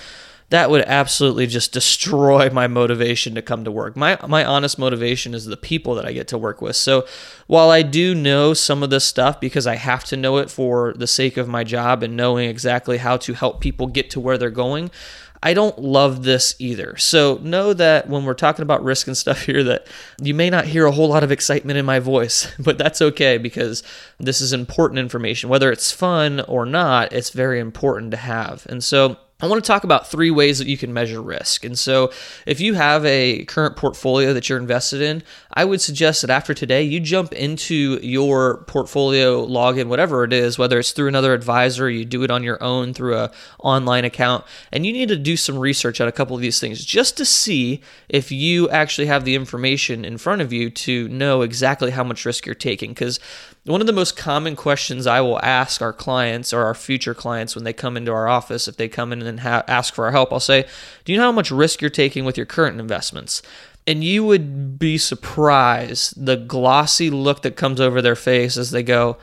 That 0.49 0.69
would 0.69 0.83
absolutely 0.83 1.45
just 1.45 1.73
destroy 1.73 2.49
my 2.49 2.67
motivation 2.67 3.35
to 3.35 3.41
come 3.41 3.65
to 3.65 3.71
work. 3.71 3.97
My 3.97 4.17
my 4.25 4.45
honest 4.45 4.79
motivation 4.79 5.33
is 5.33 5.43
the 5.43 5.57
people 5.57 5.95
that 5.95 6.05
I 6.05 6.13
get 6.13 6.29
to 6.29 6.37
work 6.37 6.61
with. 6.61 6.77
So, 6.77 7.05
while 7.47 7.69
I 7.69 7.81
do 7.81 8.15
know 8.15 8.53
some 8.53 8.81
of 8.81 8.89
this 8.89 9.03
stuff 9.03 9.41
because 9.41 9.67
I 9.67 9.75
have 9.75 10.05
to 10.05 10.15
know 10.15 10.37
it 10.37 10.49
for 10.49 10.93
the 10.93 11.05
sake 11.05 11.35
of 11.35 11.49
my 11.49 11.65
job 11.65 12.01
and 12.01 12.15
knowing 12.15 12.49
exactly 12.49 12.95
how 12.95 13.17
to 13.17 13.33
help 13.33 13.59
people 13.59 13.87
get 13.87 14.09
to 14.11 14.21
where 14.21 14.37
they're 14.37 14.49
going, 14.49 14.89
I 15.41 15.53
don't 15.53 15.77
love 15.79 16.23
this 16.23 16.55
either. 16.59 16.97
So 16.97 17.39
know 17.41 17.73
that 17.73 18.09
when 18.09 18.25
we're 18.25 18.33
talking 18.33 18.63
about 18.63 18.83
risk 18.83 19.07
and 19.07 19.17
stuff 19.17 19.41
here 19.45 19.63
that 19.63 19.87
you 20.21 20.33
may 20.33 20.49
not 20.49 20.65
hear 20.65 20.85
a 20.85 20.91
whole 20.91 21.09
lot 21.09 21.23
of 21.23 21.31
excitement 21.31 21.77
in 21.77 21.85
my 21.85 21.99
voice, 21.99 22.51
but 22.59 22.77
that's 22.77 23.01
okay 23.01 23.37
because 23.37 23.83
this 24.19 24.41
is 24.41 24.53
important 24.53 24.99
information. 24.99 25.49
Whether 25.49 25.71
it's 25.71 25.91
fun 25.91 26.41
or 26.41 26.65
not, 26.65 27.13
it's 27.13 27.29
very 27.29 27.59
important 27.59 28.11
to 28.11 28.17
have. 28.17 28.65
And 28.69 28.83
so 28.83 29.17
I 29.39 29.45
want 29.45 29.63
to 29.63 29.67
talk 29.67 29.83
about 29.83 30.09
three 30.09 30.31
ways 30.31 30.57
that 30.57 30.67
you 30.67 30.77
can 30.77 30.91
measure 30.93 31.21
risk. 31.21 31.63
And 31.63 31.77
so, 31.77 32.11
if 32.47 32.59
you 32.59 32.73
have 32.73 33.05
a 33.05 33.45
current 33.45 33.75
portfolio 33.75 34.33
that 34.33 34.49
you're 34.49 34.57
invested 34.57 34.99
in, 34.99 35.21
I 35.57 35.65
would 35.65 35.81
suggest 35.81 36.21
that 36.21 36.29
after 36.29 36.53
today, 36.53 36.83
you 36.83 36.99
jump 36.99 37.33
into 37.33 37.99
your 38.03 38.57
portfolio 38.65 39.43
login, 39.43 39.87
whatever 39.87 40.23
it 40.23 40.31
is, 40.31 40.59
whether 40.59 40.77
it's 40.77 40.91
through 40.91 41.07
another 41.07 41.33
advisor, 41.33 41.89
you 41.89 42.05
do 42.05 42.21
it 42.21 42.29
on 42.29 42.43
your 42.43 42.61
own 42.61 42.93
through 42.93 43.17
a 43.17 43.31
online 43.63 44.05
account, 44.05 44.45
and 44.71 44.85
you 44.85 44.93
need 44.93 45.09
to 45.09 45.15
do 45.15 45.35
some 45.35 45.57
research 45.57 45.99
on 45.99 46.07
a 46.07 46.11
couple 46.11 46.35
of 46.35 46.43
these 46.43 46.59
things 46.59 46.85
just 46.85 47.17
to 47.17 47.25
see 47.25 47.81
if 48.07 48.31
you 48.31 48.69
actually 48.69 49.07
have 49.07 49.25
the 49.25 49.33
information 49.33 50.05
in 50.05 50.19
front 50.19 50.43
of 50.43 50.53
you 50.53 50.69
to 50.69 51.07
know 51.07 51.41
exactly 51.41 51.89
how 51.89 52.03
much 52.03 52.23
risk 52.23 52.45
you're 52.45 52.53
taking. 52.53 52.91
Because 52.91 53.19
one 53.63 53.81
of 53.81 53.87
the 53.87 53.93
most 53.93 54.15
common 54.15 54.55
questions 54.55 55.07
I 55.07 55.21
will 55.21 55.41
ask 55.41 55.81
our 55.81 55.91
clients 55.91 56.53
or 56.53 56.65
our 56.65 56.75
future 56.75 57.15
clients 57.15 57.55
when 57.55 57.63
they 57.63 57.73
come 57.73 57.97
into 57.97 58.11
our 58.11 58.27
office, 58.27 58.67
if 58.67 58.77
they 58.77 58.87
come 58.87 59.11
in 59.11 59.23
and 59.23 59.39
ha- 59.39 59.63
ask 59.67 59.95
for 59.95 60.05
our 60.05 60.11
help, 60.11 60.31
I'll 60.31 60.39
say, 60.39 60.67
Do 61.03 61.11
you 61.11 61.17
know 61.17 61.25
how 61.25 61.31
much 61.31 61.49
risk 61.49 61.81
you're 61.81 61.89
taking 61.89 62.25
with 62.25 62.37
your 62.37 62.45
current 62.45 62.79
investments? 62.79 63.41
And 63.87 64.03
you 64.03 64.25
would 64.25 64.77
be 64.77 64.97
surprised 64.97 66.25
the 66.25 66.35
glossy 66.35 67.09
look 67.09 67.41
that 67.43 67.55
comes 67.55 67.79
over 67.79 68.01
their 68.01 68.15
face 68.15 68.57
as 68.57 68.71
they 68.71 68.83
go, 68.83 69.17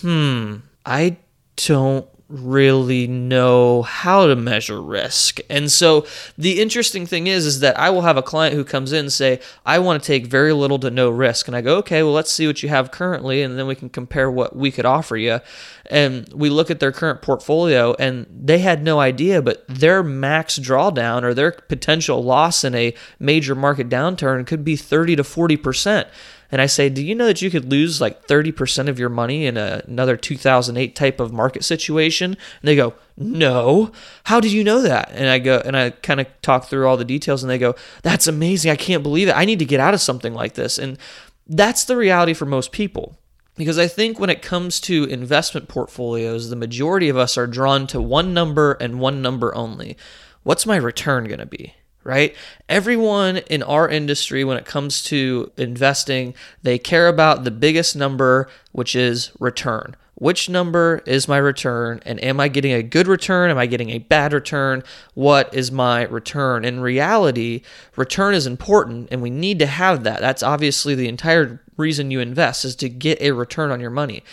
Hmm, 0.00 0.56
I 0.84 1.18
don't 1.56 2.08
really 2.28 3.06
know 3.06 3.82
how 3.82 4.26
to 4.26 4.36
measure 4.36 4.82
risk. 4.82 5.40
And 5.48 5.72
so 5.72 6.06
the 6.36 6.60
interesting 6.60 7.06
thing 7.06 7.26
is 7.26 7.46
is 7.46 7.60
that 7.60 7.78
I 7.78 7.88
will 7.88 8.02
have 8.02 8.18
a 8.18 8.22
client 8.22 8.54
who 8.54 8.64
comes 8.64 8.92
in 8.92 9.00
and 9.00 9.12
say, 9.12 9.40
"I 9.64 9.78
want 9.78 10.02
to 10.02 10.06
take 10.06 10.26
very 10.26 10.52
little 10.52 10.78
to 10.80 10.90
no 10.90 11.08
risk." 11.08 11.48
And 11.48 11.56
I 11.56 11.62
go, 11.62 11.76
"Okay, 11.78 12.02
well 12.02 12.12
let's 12.12 12.30
see 12.30 12.46
what 12.46 12.62
you 12.62 12.68
have 12.68 12.90
currently 12.90 13.42
and 13.42 13.58
then 13.58 13.66
we 13.66 13.74
can 13.74 13.88
compare 13.88 14.30
what 14.30 14.54
we 14.54 14.70
could 14.70 14.84
offer 14.84 15.16
you." 15.16 15.40
And 15.86 16.28
we 16.34 16.50
look 16.50 16.70
at 16.70 16.80
their 16.80 16.92
current 16.92 17.22
portfolio 17.22 17.94
and 17.98 18.26
they 18.30 18.58
had 18.58 18.82
no 18.82 19.00
idea, 19.00 19.40
but 19.40 19.64
their 19.66 20.02
max 20.02 20.58
drawdown 20.58 21.22
or 21.22 21.32
their 21.32 21.52
potential 21.52 22.22
loss 22.22 22.62
in 22.62 22.74
a 22.74 22.92
major 23.18 23.54
market 23.54 23.88
downturn 23.88 24.46
could 24.46 24.64
be 24.64 24.76
30 24.76 25.16
to 25.16 25.24
40% 25.24 26.08
and 26.50 26.62
I 26.62 26.66
say, 26.66 26.88
Do 26.88 27.04
you 27.04 27.14
know 27.14 27.26
that 27.26 27.42
you 27.42 27.50
could 27.50 27.70
lose 27.70 28.00
like 28.00 28.26
30% 28.26 28.88
of 28.88 28.98
your 28.98 29.08
money 29.08 29.46
in 29.46 29.56
a, 29.56 29.82
another 29.86 30.16
2008 30.16 30.96
type 30.96 31.20
of 31.20 31.32
market 31.32 31.64
situation? 31.64 32.32
And 32.32 32.68
they 32.68 32.76
go, 32.76 32.94
No. 33.16 33.92
How 34.24 34.40
did 34.40 34.52
you 34.52 34.64
know 34.64 34.80
that? 34.82 35.10
And 35.12 35.28
I 35.28 35.38
go, 35.38 35.60
and 35.64 35.76
I 35.76 35.90
kind 35.90 36.20
of 36.20 36.26
talk 36.42 36.66
through 36.66 36.86
all 36.88 36.96
the 36.96 37.04
details, 37.04 37.42
and 37.42 37.50
they 37.50 37.58
go, 37.58 37.74
That's 38.02 38.26
amazing. 38.26 38.70
I 38.70 38.76
can't 38.76 39.02
believe 39.02 39.28
it. 39.28 39.36
I 39.36 39.44
need 39.44 39.58
to 39.58 39.64
get 39.64 39.80
out 39.80 39.94
of 39.94 40.00
something 40.00 40.34
like 40.34 40.54
this. 40.54 40.78
And 40.78 40.98
That's 41.46 41.84
the 41.84 41.96
reality 41.96 42.34
for 42.34 42.46
most 42.46 42.72
people. 42.72 43.18
Because 43.56 43.78
I 43.78 43.88
think 43.88 44.20
when 44.20 44.30
it 44.30 44.40
comes 44.40 44.78
to 44.82 45.04
investment 45.04 45.68
portfolios, 45.68 46.48
the 46.48 46.56
majority 46.56 47.08
of 47.08 47.16
us 47.16 47.36
are 47.36 47.48
drawn 47.48 47.88
to 47.88 48.00
one 48.00 48.32
number 48.32 48.74
and 48.74 49.00
one 49.00 49.20
number 49.20 49.52
only. 49.54 49.96
What's 50.44 50.64
my 50.64 50.76
return 50.76 51.24
going 51.24 51.40
to 51.40 51.46
be? 51.46 51.74
Right? 52.08 52.34
Everyone 52.70 53.36
in 53.36 53.62
our 53.62 53.86
industry, 53.86 54.42
when 54.42 54.56
it 54.56 54.64
comes 54.64 55.02
to 55.04 55.52
investing, 55.58 56.34
they 56.62 56.78
care 56.78 57.06
about 57.06 57.44
the 57.44 57.50
biggest 57.50 57.94
number, 57.94 58.48
which 58.72 58.96
is 58.96 59.30
return 59.38 59.94
which 60.18 60.48
number 60.48 61.00
is 61.06 61.28
my 61.28 61.36
return 61.36 62.00
and 62.04 62.22
am 62.22 62.40
I 62.40 62.48
getting 62.48 62.72
a 62.72 62.82
good 62.82 63.06
return? 63.06 63.50
Am 63.50 63.58
I 63.58 63.66
getting 63.66 63.90
a 63.90 63.98
bad 63.98 64.32
return? 64.32 64.82
What 65.14 65.52
is 65.54 65.70
my 65.70 66.02
return? 66.04 66.64
In 66.64 66.80
reality, 66.80 67.62
return 67.94 68.34
is 68.34 68.46
important 68.46 69.08
and 69.12 69.22
we 69.22 69.30
need 69.30 69.60
to 69.60 69.66
have 69.66 70.02
that. 70.04 70.20
That's 70.20 70.42
obviously 70.42 70.96
the 70.96 71.08
entire 71.08 71.62
reason 71.76 72.10
you 72.10 72.18
invest 72.18 72.64
is 72.64 72.74
to 72.76 72.88
get 72.88 73.20
a 73.22 73.30
return 73.30 73.70
on 73.70 73.80
your 73.80 73.90
money. 73.90 74.24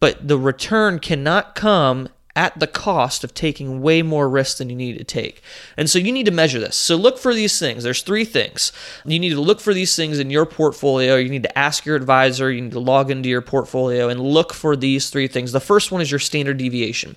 But 0.00 0.26
the 0.26 0.38
return 0.38 0.98
cannot 0.98 1.54
come 1.54 2.08
at 2.36 2.58
the 2.58 2.66
cost 2.66 3.22
of 3.22 3.32
taking 3.32 3.80
way 3.80 4.02
more 4.02 4.28
risk 4.28 4.58
than 4.58 4.68
you 4.68 4.76
need 4.76 4.98
to 4.98 5.04
take. 5.04 5.42
And 5.76 5.88
so 5.88 5.98
you 5.98 6.10
need 6.10 6.26
to 6.26 6.32
measure 6.32 6.58
this. 6.58 6.76
So 6.76 6.96
look 6.96 7.18
for 7.18 7.32
these 7.32 7.58
things. 7.58 7.84
There's 7.84 8.02
three 8.02 8.24
things. 8.24 8.72
You 9.04 9.18
need 9.18 9.30
to 9.30 9.40
look 9.40 9.60
for 9.60 9.72
these 9.72 9.94
things 9.94 10.18
in 10.18 10.30
your 10.30 10.46
portfolio. 10.46 11.16
You 11.16 11.28
need 11.28 11.44
to 11.44 11.58
ask 11.58 11.86
your 11.86 11.96
advisor. 11.96 12.50
You 12.50 12.62
need 12.62 12.72
to 12.72 12.80
log 12.80 13.10
into 13.10 13.28
your 13.28 13.42
portfolio 13.42 14.08
and 14.08 14.20
look 14.20 14.52
for 14.52 14.74
these 14.74 15.10
three 15.10 15.28
things. 15.28 15.52
The 15.52 15.60
first 15.60 15.92
one 15.92 16.00
is 16.00 16.10
your 16.10 16.20
standard 16.20 16.58
deviation. 16.58 17.14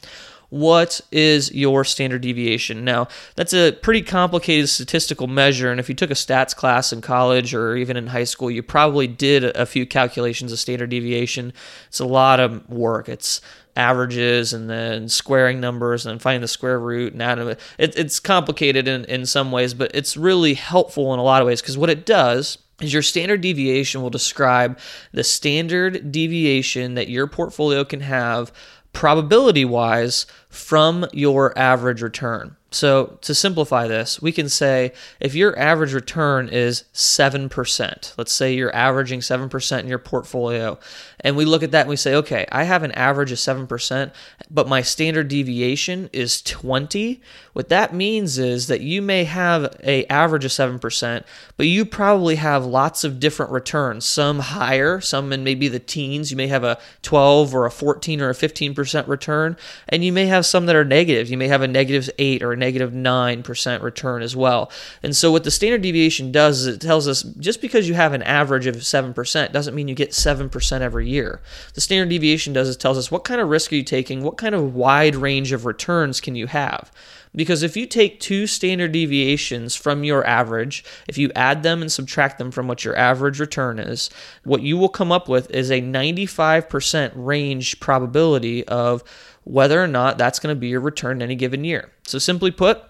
What 0.49 1.01
is 1.11 1.51
your 1.53 1.83
standard 1.83 2.21
deviation? 2.21 2.85
Now, 2.85 3.07
that's 3.35 3.53
a 3.53 3.73
pretty 3.73 4.01
complicated 4.01 4.69
statistical 4.69 5.27
measure. 5.27 5.71
And 5.71 5.79
if 5.79 5.89
you 5.89 5.95
took 5.95 6.11
a 6.11 6.15
stats 6.15 6.55
class 6.55 6.93
in 6.93 7.01
college 7.01 7.53
or 7.53 7.75
even 7.75 7.97
in 7.97 8.07
high 8.07 8.23
school, 8.23 8.49
you 8.49 8.63
probably 8.63 9.07
did 9.07 9.43
a 9.43 9.65
few 9.65 9.85
calculations 9.85 10.51
of 10.51 10.59
standard 10.59 10.89
deviation. 10.89 11.51
It's 11.87 11.99
a 11.99 12.05
lot 12.05 12.39
of 12.39 12.67
work. 12.69 13.09
It's 13.09 13.41
averages 13.75 14.53
and 14.53 14.69
then 14.69 15.07
squaring 15.07 15.59
numbers 15.59 16.05
and 16.05 16.21
finding 16.21 16.41
the 16.41 16.47
square 16.47 16.79
root 16.79 17.13
and 17.13 17.21
adding 17.21 17.47
it. 17.47 17.59
It's 17.77 18.19
complicated 18.19 18.87
in, 18.87 19.05
in 19.05 19.25
some 19.25 19.51
ways, 19.51 19.73
but 19.73 19.91
it's 19.93 20.17
really 20.17 20.55
helpful 20.55 21.13
in 21.13 21.19
a 21.19 21.23
lot 21.23 21.41
of 21.41 21.47
ways 21.47 21.61
because 21.61 21.77
what 21.77 21.89
it 21.89 22.05
does 22.05 22.57
is 22.81 22.93
your 22.93 23.01
standard 23.01 23.41
deviation 23.41 24.01
will 24.01 24.09
describe 24.09 24.79
the 25.11 25.23
standard 25.23 26.11
deviation 26.11 26.95
that 26.95 27.09
your 27.09 27.27
portfolio 27.27 27.83
can 27.83 28.01
have 28.01 28.51
probability 28.97 29.63
wise 29.63 30.25
from 30.49 31.05
your 31.13 31.55
average 31.55 32.01
return. 32.01 32.56
So, 32.69 33.17
to 33.21 33.33
simplify 33.33 33.87
this, 33.87 34.21
we 34.21 34.33
can 34.33 34.49
say 34.49 34.91
if 35.21 35.33
your 35.33 35.57
average 35.57 35.93
return 35.93 36.49
is 36.49 36.83
7%, 36.93 38.13
let's 38.17 38.31
say 38.33 38.53
you're 38.53 38.75
averaging 38.75 39.21
7% 39.21 39.79
in 39.79 39.87
your 39.87 39.99
portfolio, 39.99 40.77
and 41.21 41.37
we 41.37 41.45
look 41.45 41.63
at 41.63 41.71
that 41.71 41.81
and 41.81 41.89
we 41.89 41.95
say, 41.95 42.13
okay, 42.15 42.45
I 42.51 42.63
have 42.63 42.83
an 42.83 42.91
average 42.91 43.31
of 43.31 43.37
7%, 43.37 44.11
but 44.51 44.67
my 44.67 44.81
standard 44.81 45.29
deviation 45.29 46.09
is 46.11 46.41
20. 46.41 47.21
What 47.53 47.69
that 47.69 47.93
means 47.93 48.37
is 48.37 48.67
that 48.67 48.81
you 48.81 49.01
may 49.01 49.23
have 49.23 49.75
a 49.83 50.05
average 50.07 50.43
of 50.43 50.51
7%, 50.51 51.23
but 51.55 51.67
you 51.67 51.85
probably 51.85 52.35
have 52.35 52.65
lots 52.65 53.05
of 53.05 53.19
different 53.19 53.53
returns, 53.53 54.03
some 54.03 54.39
higher, 54.39 54.99
some 54.99 55.31
in 55.31 55.45
maybe 55.45 55.69
the 55.69 55.79
teens. 55.79 56.31
You 56.31 56.37
may 56.37 56.47
have 56.47 56.65
a 56.65 56.77
12 57.01 57.55
or 57.55 57.65
a 57.65 57.71
14 57.71 58.19
or 58.19 58.29
a 58.29 58.33
15% 58.33 59.07
return, 59.07 59.55
and 59.87 60.03
you 60.03 60.11
may 60.11 60.25
have 60.25 60.45
some 60.45 60.65
that 60.65 60.75
are 60.75 60.85
negative. 60.85 61.29
You 61.29 61.37
may 61.37 61.47
have 61.47 61.61
a 61.61 61.67
negative 61.67 62.09
8 62.19 62.43
or 62.43 62.56
negative 62.57 62.91
9% 62.91 63.81
return 63.81 64.21
as 64.21 64.35
well. 64.35 64.71
And 65.03 65.15
so 65.15 65.31
what 65.31 65.43
the 65.43 65.51
standard 65.51 65.81
deviation 65.81 66.31
does 66.31 66.61
is 66.61 66.67
it 66.67 66.81
tells 66.81 67.07
us 67.07 67.23
just 67.23 67.61
because 67.61 67.87
you 67.87 67.93
have 67.93 68.13
an 68.13 68.23
average 68.23 68.65
of 68.65 68.75
7% 68.75 69.51
doesn't 69.51 69.75
mean 69.75 69.87
you 69.87 69.95
get 69.95 70.11
7% 70.11 70.81
every 70.81 71.09
year. 71.09 71.41
The 71.73 71.81
standard 71.81 72.09
deviation 72.09 72.53
does 72.53 72.67
is 72.67 72.77
tells 72.77 72.97
us 72.97 73.11
what 73.11 73.23
kind 73.23 73.41
of 73.41 73.49
risk 73.49 73.71
are 73.71 73.75
you 73.75 73.83
taking, 73.83 74.23
what 74.23 74.37
kind 74.37 74.55
of 74.55 74.75
wide 74.75 75.15
range 75.15 75.51
of 75.51 75.65
returns 75.65 76.19
can 76.19 76.35
you 76.35 76.47
have. 76.47 76.91
Because 77.37 77.61
if 77.61 77.77
you 77.77 77.85
take 77.85 78.19
two 78.19 78.47
standard 78.47 78.91
deviations 78.91 79.75
from 79.75 80.03
your 80.03 80.25
average, 80.25 80.83
if 81.07 81.19
you 81.19 81.31
add 81.35 81.61
them 81.61 81.83
and 81.83 81.91
subtract 81.91 82.39
them 82.39 82.49
from 82.49 82.67
what 82.67 82.83
your 82.83 82.97
average 82.97 83.39
return 83.39 83.77
is, 83.77 84.09
what 84.43 84.63
you 84.63 84.75
will 84.75 84.89
come 84.89 85.11
up 85.11 85.29
with 85.29 85.49
is 85.51 85.69
a 85.69 85.79
95% 85.79 87.11
range 87.13 87.79
probability 87.79 88.67
of 88.67 89.03
whether 89.43 89.81
or 89.81 89.87
not 89.87 90.17
that's 90.17 90.39
going 90.39 90.53
to 90.53 90.59
be 90.59 90.69
your 90.69 90.81
return 90.81 91.17
in 91.17 91.21
any 91.21 91.35
given 91.35 91.63
year. 91.63 91.91
So, 92.07 92.17
simply 92.17 92.49
put, 92.49 92.81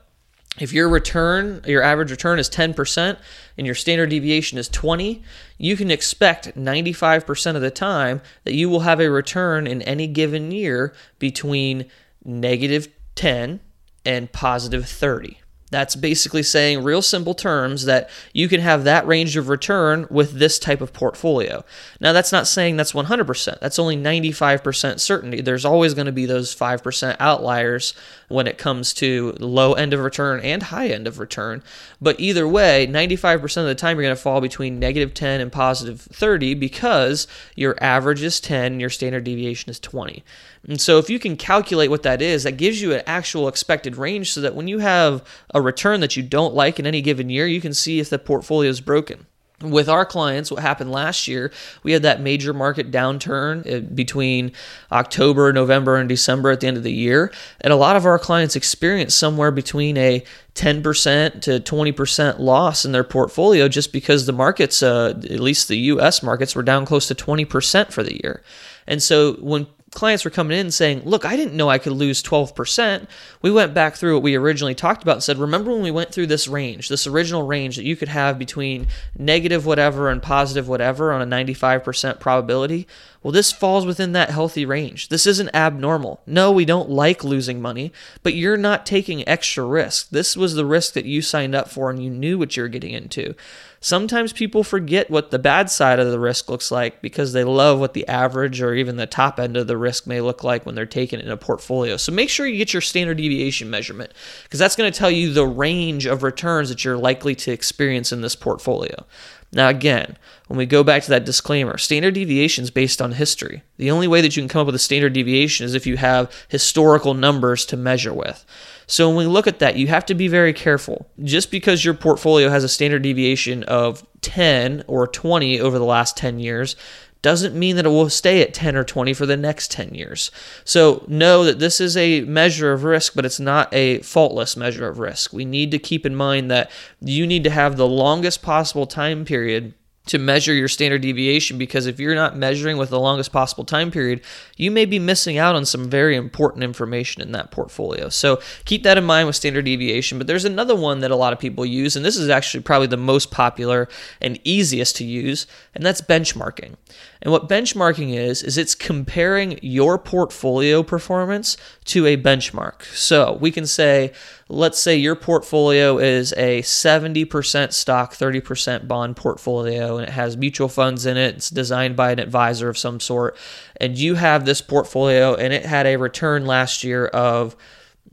if 0.62 0.72
your 0.72 0.88
return, 0.88 1.62
your 1.68 1.84
average 1.84 2.10
return 2.10 2.40
is 2.40 2.50
10% 2.50 3.20
and 3.58 3.66
your 3.66 3.76
standard 3.76 4.10
deviation 4.10 4.58
is 4.58 4.70
20, 4.70 5.22
you 5.58 5.76
can 5.76 5.92
expect 5.92 6.56
95% 6.56 7.56
of 7.58 7.62
the 7.62 7.70
time 7.70 8.22
that 8.46 8.54
you 8.54 8.70
will 8.70 8.80
have 8.80 9.02
a 9.02 9.12
return 9.12 9.68
in 9.68 9.82
any 9.82 10.08
given 10.08 10.52
year 10.52 10.96
between 11.20 11.86
negative 12.24 12.88
10 13.16 13.60
and 14.08 14.32
positive 14.32 14.88
30. 14.88 15.42
That's 15.70 15.98
basically 15.98 16.44
saying, 16.44 16.84
real 16.84 17.02
simple 17.02 17.34
terms, 17.34 17.84
that 17.86 18.10
you 18.32 18.48
can 18.48 18.62
have 18.62 18.86
that 18.86 19.06
range 19.06 19.36
of 19.36 19.50
return 19.50 20.08
with 20.10 20.34
this 20.34 20.60
type 20.60 20.80
of 20.80 20.94
portfolio. 20.94 21.66
Now, 22.00 22.14
that's 22.14 22.32
not 22.32 22.48
saying 22.48 22.78
that's 22.78 22.94
100%. 22.94 23.60
That's 23.60 23.78
only 23.78 23.98
95% 23.98 25.00
certainty. 25.00 25.42
There's 25.42 25.66
always 25.66 25.94
going 25.94 26.06
to 26.06 26.14
be 26.14 26.26
those 26.26 26.56
5% 26.56 27.18
outliers 27.20 27.94
when 28.30 28.48
it 28.48 28.58
comes 28.58 28.94
to 28.96 29.36
low 29.40 29.74
end 29.74 29.94
of 29.94 30.00
return 30.00 30.40
and 30.40 30.64
high 30.64 30.88
end 30.88 31.06
of 31.06 31.20
return. 31.20 31.62
But 32.02 32.20
either 32.20 32.48
way, 32.48 32.88
95% 32.88 33.58
of 33.58 33.66
the 33.66 33.76
time, 33.76 33.98
you're 33.98 34.06
going 34.06 34.16
to 34.16 34.22
fall 34.22 34.40
between 34.40 34.80
negative 34.80 35.14
10 35.14 35.42
and 35.42 35.52
positive 35.52 36.00
30 36.00 36.54
because 36.54 37.28
your 37.56 37.76
average 37.82 38.22
is 38.22 38.40
10, 38.40 38.80
your 38.80 38.90
standard 38.90 39.26
deviation 39.26 39.70
is 39.70 39.80
20. 39.80 40.24
And 40.68 40.82
so 40.82 40.98
if 40.98 41.10
you 41.10 41.18
can 41.18 41.38
calculate 41.38 41.90
what 41.90 42.04
that 42.04 42.22
is, 42.22 42.44
that 42.44 42.58
gives 42.58 42.82
you 42.82 42.94
an 42.94 43.02
actual 43.08 43.48
expected 43.48 43.96
range 43.96 44.34
so 44.34 44.42
that 44.42 44.56
when 44.56 44.68
you 44.68 44.80
have 44.80 45.24
a 45.54 45.57
return 45.62 46.00
that 46.00 46.16
you 46.16 46.24
don't 46.24 46.54
like 46.54 46.80
in 46.80 46.86
any 46.86 47.02
given 47.02 47.30
year, 47.30 47.48
you 47.48 47.62
can 47.62 47.74
see 47.74 48.00
if 48.00 48.10
the 48.10 48.20
portfolio 48.20 48.70
is 48.70 48.82
broken 48.82 49.26
with 49.62 49.90
our 49.90 50.06
clients, 50.06 50.52
what 50.52 50.62
happened 50.62 50.92
last 50.92 51.28
year, 51.28 51.52
we 51.82 51.92
had 51.92 52.04
that 52.04 52.22
major 52.22 52.54
market 52.54 52.92
downturn 52.92 53.66
uh, 53.66 53.80
between 53.80 54.52
October, 54.92 55.52
November, 55.52 55.96
and 55.96 56.08
December 56.08 56.52
at 56.52 56.60
the 56.60 56.68
end 56.68 56.78
of 56.78 56.84
the 56.84 56.94
year. 56.94 57.32
And 57.62 57.74
a 57.74 57.76
lot 57.76 57.96
of 57.96 58.06
our 58.06 58.20
clients 58.20 58.56
experienced 58.56 59.18
somewhere 59.18 59.50
between 59.50 59.98
a 59.98 60.24
10% 60.54 61.42
to 61.42 61.60
20% 61.60 62.40
loss 62.40 62.86
in 62.86 62.92
their 62.92 63.04
portfolio 63.04 63.68
just 63.68 63.92
because 63.92 64.26
the 64.26 64.34
markets, 64.34 64.84
uh, 64.84 65.10
at 65.10 65.40
least 65.40 65.68
the 65.68 65.78
US 65.78 66.22
markets, 66.22 66.56
were 66.56 66.64
down 66.64 66.86
close 66.86 67.08
to 67.08 67.16
20% 67.16 67.92
for 67.92 68.04
the 68.04 68.22
year. 68.24 68.44
And 68.86 69.02
so 69.02 69.34
when 69.34 69.66
clients 69.98 70.24
were 70.24 70.30
coming 70.30 70.56
in 70.56 70.70
saying, 70.70 71.02
Look, 71.06 71.26
I 71.26 71.36
didn't 71.36 71.58
know 71.58 71.72
I 71.72 71.80
could 71.80 71.94
lose 71.94 72.22
12%. 72.22 73.08
We 73.42 73.50
went 73.50 73.74
back 73.74 73.96
through 73.96 74.14
what 74.14 74.22
we 74.22 74.36
originally 74.36 74.76
talked 74.76 75.02
about 75.02 75.16
and 75.16 75.24
said, 75.24 75.40
Remember 75.40 75.72
when 75.72 75.82
we 75.82 75.90
went 75.90 76.12
through 76.12 76.28
this 76.28 76.48
range, 76.48 76.88
this 76.88 77.08
original 77.08 77.42
range 77.42 77.78
that 77.78 77.84
you 77.84 77.96
could 77.96 78.08
have 78.08 78.38
between 78.38 78.86
negative 79.18 79.66
whatever 79.66 80.12
and 80.12 80.22
positive 80.22 80.68
whatever 80.68 81.12
on 81.12 81.24
a 81.24 81.26
95% 81.26 82.20
probability? 82.20 82.88
Well, 83.24 83.32
this 83.32 83.52
falls 83.52 83.86
within 83.86 84.14
that 84.14 84.30
healthy 84.30 84.66
range. 84.66 85.10
This 85.10 85.26
isn't 85.26 85.54
abnormal. 85.54 86.22
No, 86.26 86.52
we 86.52 86.66
don't 86.66 86.90
like 86.90 87.24
losing 87.24 87.62
money, 87.62 87.92
but 88.24 88.36
you're 88.36 88.58
not 88.58 88.86
taking 88.86 89.28
extra 89.28 89.64
risk. 89.64 90.10
This 90.10 90.38
was 90.38 90.56
the 90.56 90.66
risk 90.66 90.94
that 90.94 91.06
you 91.06 91.22
signed 91.22 91.56
up 91.56 91.70
for 91.70 91.90
and 91.90 92.02
you 92.02 92.10
knew 92.10 92.38
what 92.38 92.56
you're 92.56 92.68
getting 92.68 92.94
into. 92.94 93.36
Sometimes 93.80 94.34
people 94.34 94.64
forget 94.64 95.10
what 95.10 95.30
the 95.30 95.38
bad 95.38 95.70
side 95.70 96.00
of 96.00 96.10
the 96.10 96.20
risk 96.20 96.50
looks 96.50 96.72
like 96.72 97.02
because 97.02 97.34
they 97.34 97.44
love 97.44 97.80
what 97.80 97.94
the 97.94 98.08
average 98.08 98.60
or 98.62 98.74
even 98.74 98.98
the 98.98 99.06
top 99.06 99.40
end 99.40 99.56
of 99.56 99.68
the 99.68 99.78
risk 99.78 100.08
may 100.08 100.20
look 100.20 100.44
like 100.44 100.66
when 100.66 100.74
they're 100.74 100.86
taking 100.86 101.20
it 101.20 101.26
in 101.26 101.32
a 101.32 101.38
portfolio. 101.38 101.96
So 101.98 102.12
make 102.12 102.30
sure 102.30 102.48
you 102.48 102.58
get 102.58 102.74
your 102.74 102.82
standard 102.82 103.18
deviation 103.18 103.70
measurement 103.70 104.14
because 104.44 104.60
that's 104.60 104.76
going 104.76 104.92
to 104.92 104.98
tell 104.98 105.12
you 105.12 105.32
the 105.32 105.46
range 105.46 106.06
of 106.06 106.24
returns 106.24 106.70
that 106.70 106.84
you're 106.84 106.98
likely 106.98 107.36
to 107.36 107.52
experience 107.52 108.12
in 108.12 108.22
this 108.22 108.36
portfolio. 108.36 109.06
Now, 109.52 109.70
again, 109.70 110.18
when 110.48 110.58
we 110.58 110.66
go 110.66 110.84
back 110.84 111.04
to 111.04 111.10
that 111.10 111.26
disclaimer, 111.26 111.78
standard 111.78 112.16
deviation 112.16 112.64
is 112.64 112.72
based 112.72 113.02
on 113.02 113.14
history. 113.14 113.64
The 113.78 113.92
only 113.92 114.08
way 114.08 114.22
that 114.22 114.36
you 114.36 114.42
can 114.42 114.50
come 114.50 114.62
up 114.62 114.66
with 114.66 114.76
a 114.76 114.80
standard 114.80 115.14
deviation 115.14 115.66
is 115.66 115.74
if 115.74 115.88
you 115.88 115.98
have 115.98 116.32
historical 116.50 117.14
numbers 117.14 117.66
to 117.68 117.78
measure 117.78 118.14
with. 118.14 118.46
So 118.88 119.08
when 119.08 119.18
we 119.18 119.26
look 119.26 119.48
at 119.48 119.60
that, 119.60 119.78
you 119.78 119.88
have 119.88 120.06
to 120.08 120.16
be 120.16 120.28
very 120.28 120.54
careful. 120.54 121.10
Just 121.24 121.50
because 121.50 121.84
your 121.84 121.94
portfolio 121.94 122.50
has 122.50 122.64
a 122.64 122.70
standard 122.70 123.02
deviation 123.04 123.64
of 123.64 124.06
10 124.22 124.84
or 124.88 125.08
20 125.08 125.60
over 125.60 125.78
the 125.78 125.86
last 125.86 126.18
10 126.18 126.40
years 126.40 126.76
doesn't 127.22 127.56
mean 127.56 127.76
that 127.76 127.86
it 127.86 127.90
will 127.90 128.10
stay 128.10 128.42
at 128.42 128.54
10 128.54 128.76
or 128.76 128.84
20 128.84 129.14
for 129.14 129.26
the 129.26 129.38
next 129.38 129.72
10 129.72 129.94
years. 129.94 130.32
So 130.64 131.04
know 131.08 131.44
that 131.44 131.60
this 131.60 131.82
is 131.82 131.98
a 131.98 132.22
measure 132.22 132.72
of 132.72 132.84
risk, 132.84 133.14
but 133.16 133.26
it's 133.26 133.40
not 133.40 133.74
a 133.74 134.00
faultless 134.00 134.56
measure 134.56 134.88
of 134.88 135.00
risk. 135.00 135.34
We 135.34 135.46
need 135.46 135.72
to 135.72 135.80
keep 135.80 136.06
in 136.06 136.16
mind 136.16 136.50
that 136.52 136.72
you 137.02 137.28
need 137.28 137.44
to 137.44 137.50
have 137.50 137.78
the 137.78 137.88
longest 137.88 138.42
possible 138.42 138.88
time 138.88 139.26
period 139.26 139.74
to 140.08 140.18
measure 140.18 140.54
your 140.54 140.68
standard 140.68 141.02
deviation 141.02 141.58
because 141.58 141.86
if 141.86 142.00
you're 142.00 142.16
not 142.16 142.38
measuring 142.38 142.78
with 142.78 142.90
the 142.90 143.00
longest 143.00 143.32
possible 143.32 143.64
time 143.64 143.92
period, 143.92 144.22
you 144.56 144.72
may 144.72 144.86
be 144.86 145.00
missing 145.00 145.38
out 145.38 145.56
on 145.56 145.66
some 145.66 145.90
very 145.90 146.16
important 146.16 146.64
information 146.64 147.22
in 147.22 147.32
that 147.34 147.52
portfolio. 147.52 148.10
So 148.10 148.40
keep 148.66 148.84
that 148.84 148.98
in 148.98 149.04
mind 149.04 149.28
with 149.28 149.36
standard 149.36 149.66
deviation. 149.66 150.18
But 150.18 150.28
there's 150.28 150.46
another 150.46 150.76
one 150.76 151.00
that 151.00 151.12
a 151.12 151.16
lot 151.16 151.34
of 151.34 151.40
people 151.40 151.66
use, 151.66 151.96
and 151.96 152.06
this 152.06 152.18
is 152.18 152.30
actually 152.30 152.64
probably 152.64 152.88
the 152.88 152.98
most 152.98 153.32
popular 153.32 153.88
and 154.22 154.40
easiest 154.44 154.96
to 154.98 155.06
use, 155.06 155.48
and 155.76 155.86
that's 155.86 156.02
benchmarking. 156.02 156.76
And 157.22 157.32
what 157.32 157.50
benchmarking 157.50 158.16
is, 158.16 158.44
is 158.44 158.58
it's 158.58 158.76
comparing 158.76 159.60
your 159.62 159.98
portfolio 159.98 160.84
performance 160.84 161.58
to 161.86 162.06
a 162.06 162.18
benchmark. 162.18 162.84
So 162.96 163.38
we 163.42 163.52
can 163.52 163.66
say, 163.66 164.14
let's 164.50 164.80
say 164.80 164.96
your 164.96 165.16
portfolio 165.16 165.98
is 165.98 166.34
a 166.34 166.62
70% 166.62 167.74
stock, 167.74 168.14
30% 168.14 168.88
bond 168.88 169.16
portfolio, 169.16 169.98
and 169.98 170.08
it 170.08 170.14
has 170.14 170.38
mutual 170.38 170.70
funds 170.70 171.06
in 171.06 171.18
it. 171.18 171.36
It's 171.36 171.50
designed 171.50 171.96
by 171.96 172.12
an 172.12 172.20
advisor 172.20 172.70
of 172.70 172.78
some 172.78 173.00
sort. 173.00 173.36
And 173.80 173.98
you 173.98 174.16
have 174.16 174.46
this 174.46 174.62
portfolio, 174.62 175.36
and 175.36 175.54
it 175.54 175.66
had 175.66 175.86
a 175.86 175.98
return 175.98 176.46
last 176.46 176.84
year 176.84 177.08
of 177.08 177.56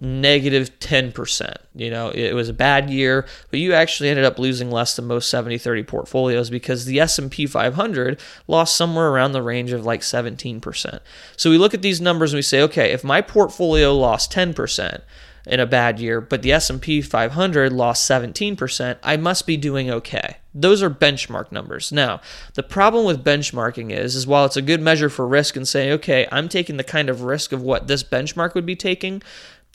negative 0.01 0.77
10%. 0.81 1.55
You 1.77 1.89
know, 1.89 2.11
it 2.11 2.35
was 2.35 2.49
a 2.49 2.53
bad 2.53 2.91
year, 2.91 3.29
but 3.51 3.61
you 3.61 3.75
actually 3.75 4.09
ended 4.09 4.25
up 4.25 4.41
losing 4.41 4.69
less 4.69 4.97
than 4.97 5.05
most 5.05 5.33
70/30 5.33 5.87
portfolios 5.87 6.51
because 6.51 6.85
the 6.85 6.99
S&P 6.99 7.47
500 7.47 8.19
lost 8.49 8.77
somewhere 8.77 9.09
around 9.09 9.33
the 9.33 9.43
range 9.43 9.71
of 9.71 9.87
like 9.87 10.03
17%. 10.03 10.99
So 11.37 11.49
we 11.49 11.59
look 11.59 11.75
at 11.75 11.83
these 11.83 12.01
numbers 12.01 12.33
and 12.33 12.39
we 12.39 12.43
say, 12.43 12.61
okay, 12.63 12.91
if 12.91 13.05
my 13.05 13.21
portfolio 13.21 13.97
lost 13.97 14.33
10%, 14.33 15.03
in 15.47 15.61
a 15.61 15.67
bad 15.67 16.01
year, 16.01 16.21
but 16.21 16.43
the 16.43 16.53
S&P 16.53 17.03
500 17.03 17.73
lost 17.73 18.09
17%, 18.09 18.97
I 19.03 19.17
must 19.17 19.47
be 19.47 19.57
doing 19.57 19.91
okay. 19.91 20.39
Those 20.55 20.83
are 20.83 20.91
benchmark 20.91 21.51
numbers. 21.51 21.91
Now, 21.91 22.21
the 22.55 22.63
problem 22.63 23.05
with 23.05 23.25
benchmarking 23.25 23.91
is 23.91 24.15
is 24.15 24.27
while 24.27 24.45
it's 24.45 24.57
a 24.57 24.63
good 24.63 24.81
measure 24.81 25.11
for 25.11 25.27
risk 25.27 25.57
and 25.57 25.67
saying, 25.67 25.91
okay, 25.93 26.29
I'm 26.31 26.49
taking 26.49 26.77
the 26.77 26.85
kind 26.85 27.09
of 27.09 27.23
risk 27.23 27.53
of 27.53 27.61
what 27.61 27.89
this 27.89 28.05
benchmark 28.05 28.55
would 28.55 28.65
be 28.65 28.77
taking, 28.77 29.23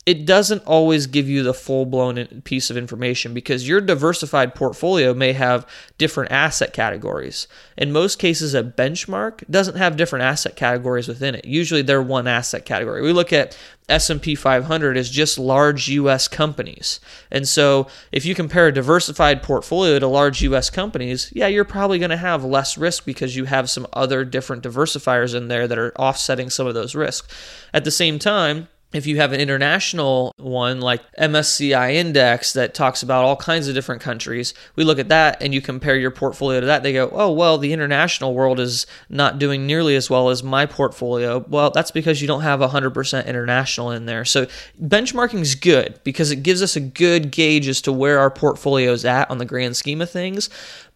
it 0.05 0.25
doesn't 0.25 0.63
always 0.65 1.07
give 1.07 1.27
you 1.27 1.43
the 1.43 1.53
full 1.53 1.85
blown 1.85 2.41
piece 2.43 2.69
of 2.69 2.77
information 2.77 3.33
because 3.33 3.67
your 3.67 3.81
diversified 3.81 4.55
portfolio 4.55 5.13
may 5.13 5.33
have 5.33 5.67
different 5.97 6.31
asset 6.31 6.73
categories. 6.73 7.47
In 7.77 7.91
most 7.91 8.17
cases, 8.17 8.55
a 8.55 8.63
benchmark 8.63 9.43
doesn't 9.49 9.75
have 9.75 9.97
different 9.97 10.23
asset 10.23 10.55
categories 10.55 11.07
within 11.07 11.35
it. 11.35 11.45
Usually, 11.45 11.81
they're 11.81 12.01
one 12.01 12.27
asset 12.27 12.65
category. 12.65 13.01
We 13.01 13.11
look 13.11 13.33
at 13.33 13.57
S&P 13.89 14.35
500 14.35 14.97
as 14.97 15.09
just 15.09 15.37
large 15.37 15.89
US 15.89 16.27
companies. 16.27 16.99
And 17.29 17.47
so, 17.47 17.87
if 18.11 18.25
you 18.25 18.33
compare 18.33 18.67
a 18.67 18.73
diversified 18.73 19.43
portfolio 19.43 19.99
to 19.99 20.07
large 20.07 20.41
US 20.43 20.69
companies, 20.69 21.29
yeah, 21.35 21.47
you're 21.47 21.65
probably 21.65 21.99
going 21.99 22.09
to 22.09 22.17
have 22.17 22.43
less 22.45 22.77
risk 22.77 23.05
because 23.05 23.35
you 23.35 23.45
have 23.45 23.69
some 23.69 23.85
other 23.91 24.23
different 24.23 24.63
diversifiers 24.63 25.35
in 25.35 25.49
there 25.49 25.67
that 25.67 25.77
are 25.77 25.93
offsetting 25.99 26.49
some 26.49 26.67
of 26.67 26.73
those 26.73 26.95
risks. 26.95 27.27
At 27.73 27.83
the 27.83 27.91
same 27.91 28.17
time, 28.17 28.69
if 28.91 29.05
you 29.05 29.17
have 29.17 29.33
an 29.33 29.39
international 29.39 30.33
one 30.37 30.81
like 30.81 31.01
MSCI 31.15 31.93
index 31.93 32.53
that 32.53 32.73
talks 32.73 33.03
about 33.03 33.23
all 33.23 33.35
kinds 33.35 33.67
of 33.67 33.75
different 33.75 34.01
countries, 34.01 34.53
we 34.75 34.83
look 34.83 34.97
at 34.97 35.09
that 35.09 35.41
and 35.41 35.53
you 35.53 35.61
compare 35.61 35.95
your 35.95 36.09
portfolio 36.09 36.59
to 36.59 36.65
that, 36.65 36.81
they 36.81 36.93
go, 36.93 37.09
oh, 37.13 37.31
well, 37.31 37.59
the 37.59 37.71
international 37.71 38.33
world 38.33 38.59
is 38.59 38.87
not 39.07 39.37
doing 39.37 39.67
nearly 39.67 39.95
as 39.95 40.09
well 40.09 40.29
as 40.29 40.41
my 40.41 40.65
portfolio. 40.65 41.45
Well, 41.47 41.69
that's 41.69 41.91
because 41.91 42.19
you 42.19 42.27
don't 42.27 42.41
have 42.41 42.61
100% 42.61 43.25
international 43.27 43.91
in 43.91 44.07
there. 44.07 44.25
So 44.25 44.47
benchmarking 44.81 45.41
is 45.41 45.53
good 45.53 45.99
because 46.03 46.31
it 46.31 46.37
gives 46.37 46.63
us 46.63 46.75
a 46.75 46.81
good 46.81 47.31
gauge 47.31 47.67
as 47.67 47.81
to 47.81 47.91
where 47.91 48.17
our 48.19 48.31
portfolio 48.31 48.91
is 48.91 49.05
at 49.05 49.29
on 49.29 49.37
the 49.37 49.45
grand 49.45 49.77
scheme 49.77 50.01
of 50.01 50.09
things. 50.09 50.49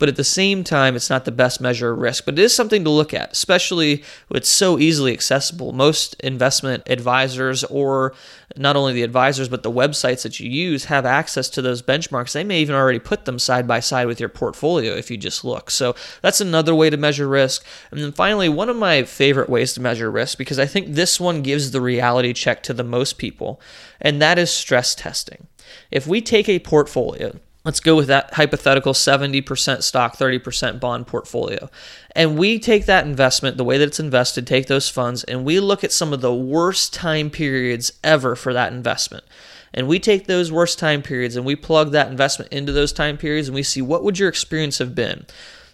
But 0.04 0.10
at 0.10 0.18
the 0.18 0.26
same 0.26 0.66
time, 0.66 0.98
it's 0.98 1.10
not 1.10 1.24
the 1.24 1.32
best 1.32 1.62
measure 1.62 1.94
of 1.94 2.00
risk. 2.00 2.26
But 2.26 2.38
it 2.38 2.44
is 2.44 2.54
something 2.54 2.84
to 2.84 2.90
look 2.90 3.14
at, 3.14 3.32
especially 3.32 4.04
it's 4.32 4.50
so 4.50 4.78
easily 4.78 5.14
accessible. 5.14 5.72
Most 5.72 6.16
investment 6.16 6.84
advisors 6.88 7.64
or 7.64 7.94
or 7.94 8.14
not 8.58 8.76
only 8.76 8.94
the 8.94 9.04
advisors 9.04 9.50
but 9.50 9.64
the 9.64 9.72
websites 9.72 10.24
that 10.24 10.40
you 10.40 10.50
use 10.50 10.86
have 10.86 11.06
access 11.06 11.50
to 11.50 11.62
those 11.62 11.82
benchmarks. 11.82 12.34
They 12.34 12.44
may 12.44 12.62
even 12.62 12.76
already 12.76 13.00
put 13.00 13.26
them 13.26 13.40
side 13.40 13.68
by 13.68 13.80
side 13.80 14.08
with 14.08 14.20
your 14.20 14.30
portfolio 14.30 14.94
if 14.94 15.10
you 15.10 15.18
just 15.18 15.44
look. 15.44 15.70
So 15.70 15.96
that's 16.22 16.42
another 16.42 16.76
way 16.76 16.90
to 16.90 16.98
measure 16.98 17.28
risk. 17.28 17.66
And 17.92 18.00
then 18.02 18.12
finally, 18.12 18.50
one 18.50 18.70
of 18.70 18.76
my 18.76 19.04
favorite 19.04 19.50
ways 19.50 19.74
to 19.74 19.82
measure 19.82 20.10
risk 20.10 20.38
because 20.38 20.60
I 20.60 20.66
think 20.66 20.88
this 20.90 21.20
one 21.20 21.42
gives 21.42 21.72
the 21.72 21.82
reality 21.82 22.34
check 22.34 22.64
to 22.64 22.74
the 22.74 22.84
most 22.84 23.18
people, 23.18 23.62
and 24.02 24.22
that 24.22 24.40
is 24.40 24.52
stress 24.52 24.96
testing. 24.96 25.48
If 25.92 26.08
we 26.08 26.22
take 26.22 26.50
a 26.50 26.60
portfolio 26.60 27.40
Let's 27.66 27.80
go 27.80 27.96
with 27.96 28.08
that 28.08 28.34
hypothetical 28.34 28.92
70% 28.92 29.84
stock, 29.84 30.18
30% 30.18 30.82
bond 30.82 31.08
portfolio. 31.08 31.70
And 32.14 32.38
we 32.38 32.60
take 32.60 32.88
that 32.88 33.06
investment, 33.06 33.56
the 33.56 33.64
way 33.64 33.78
that 33.78 33.88
it's 33.88 34.02
invested, 34.02 34.46
take 34.46 34.68
those 34.68 34.90
funds, 34.90 35.24
and 35.24 35.46
we 35.46 35.62
look 35.62 35.82
at 35.82 35.94
some 35.94 36.12
of 36.12 36.20
the 36.20 36.34
worst 36.34 36.94
time 36.94 37.30
periods 37.30 37.94
ever 38.04 38.36
for 38.36 38.52
that 38.52 38.74
investment. 38.74 39.24
And 39.74 39.88
we 39.88 39.98
take 39.98 40.28
those 40.28 40.52
worst 40.52 40.78
time 40.78 41.02
periods 41.02 41.38
and 41.38 41.46
we 41.46 41.56
plug 41.56 41.92
that 41.92 42.12
investment 42.12 42.52
into 42.52 42.74
those 42.74 42.92
time 42.92 43.18
periods 43.18 43.48
and 43.48 43.56
we 43.56 43.64
see 43.64 43.82
what 43.82 44.04
would 44.04 44.20
your 44.20 44.28
experience 44.28 44.80
have 44.80 44.94
been. 44.94 45.26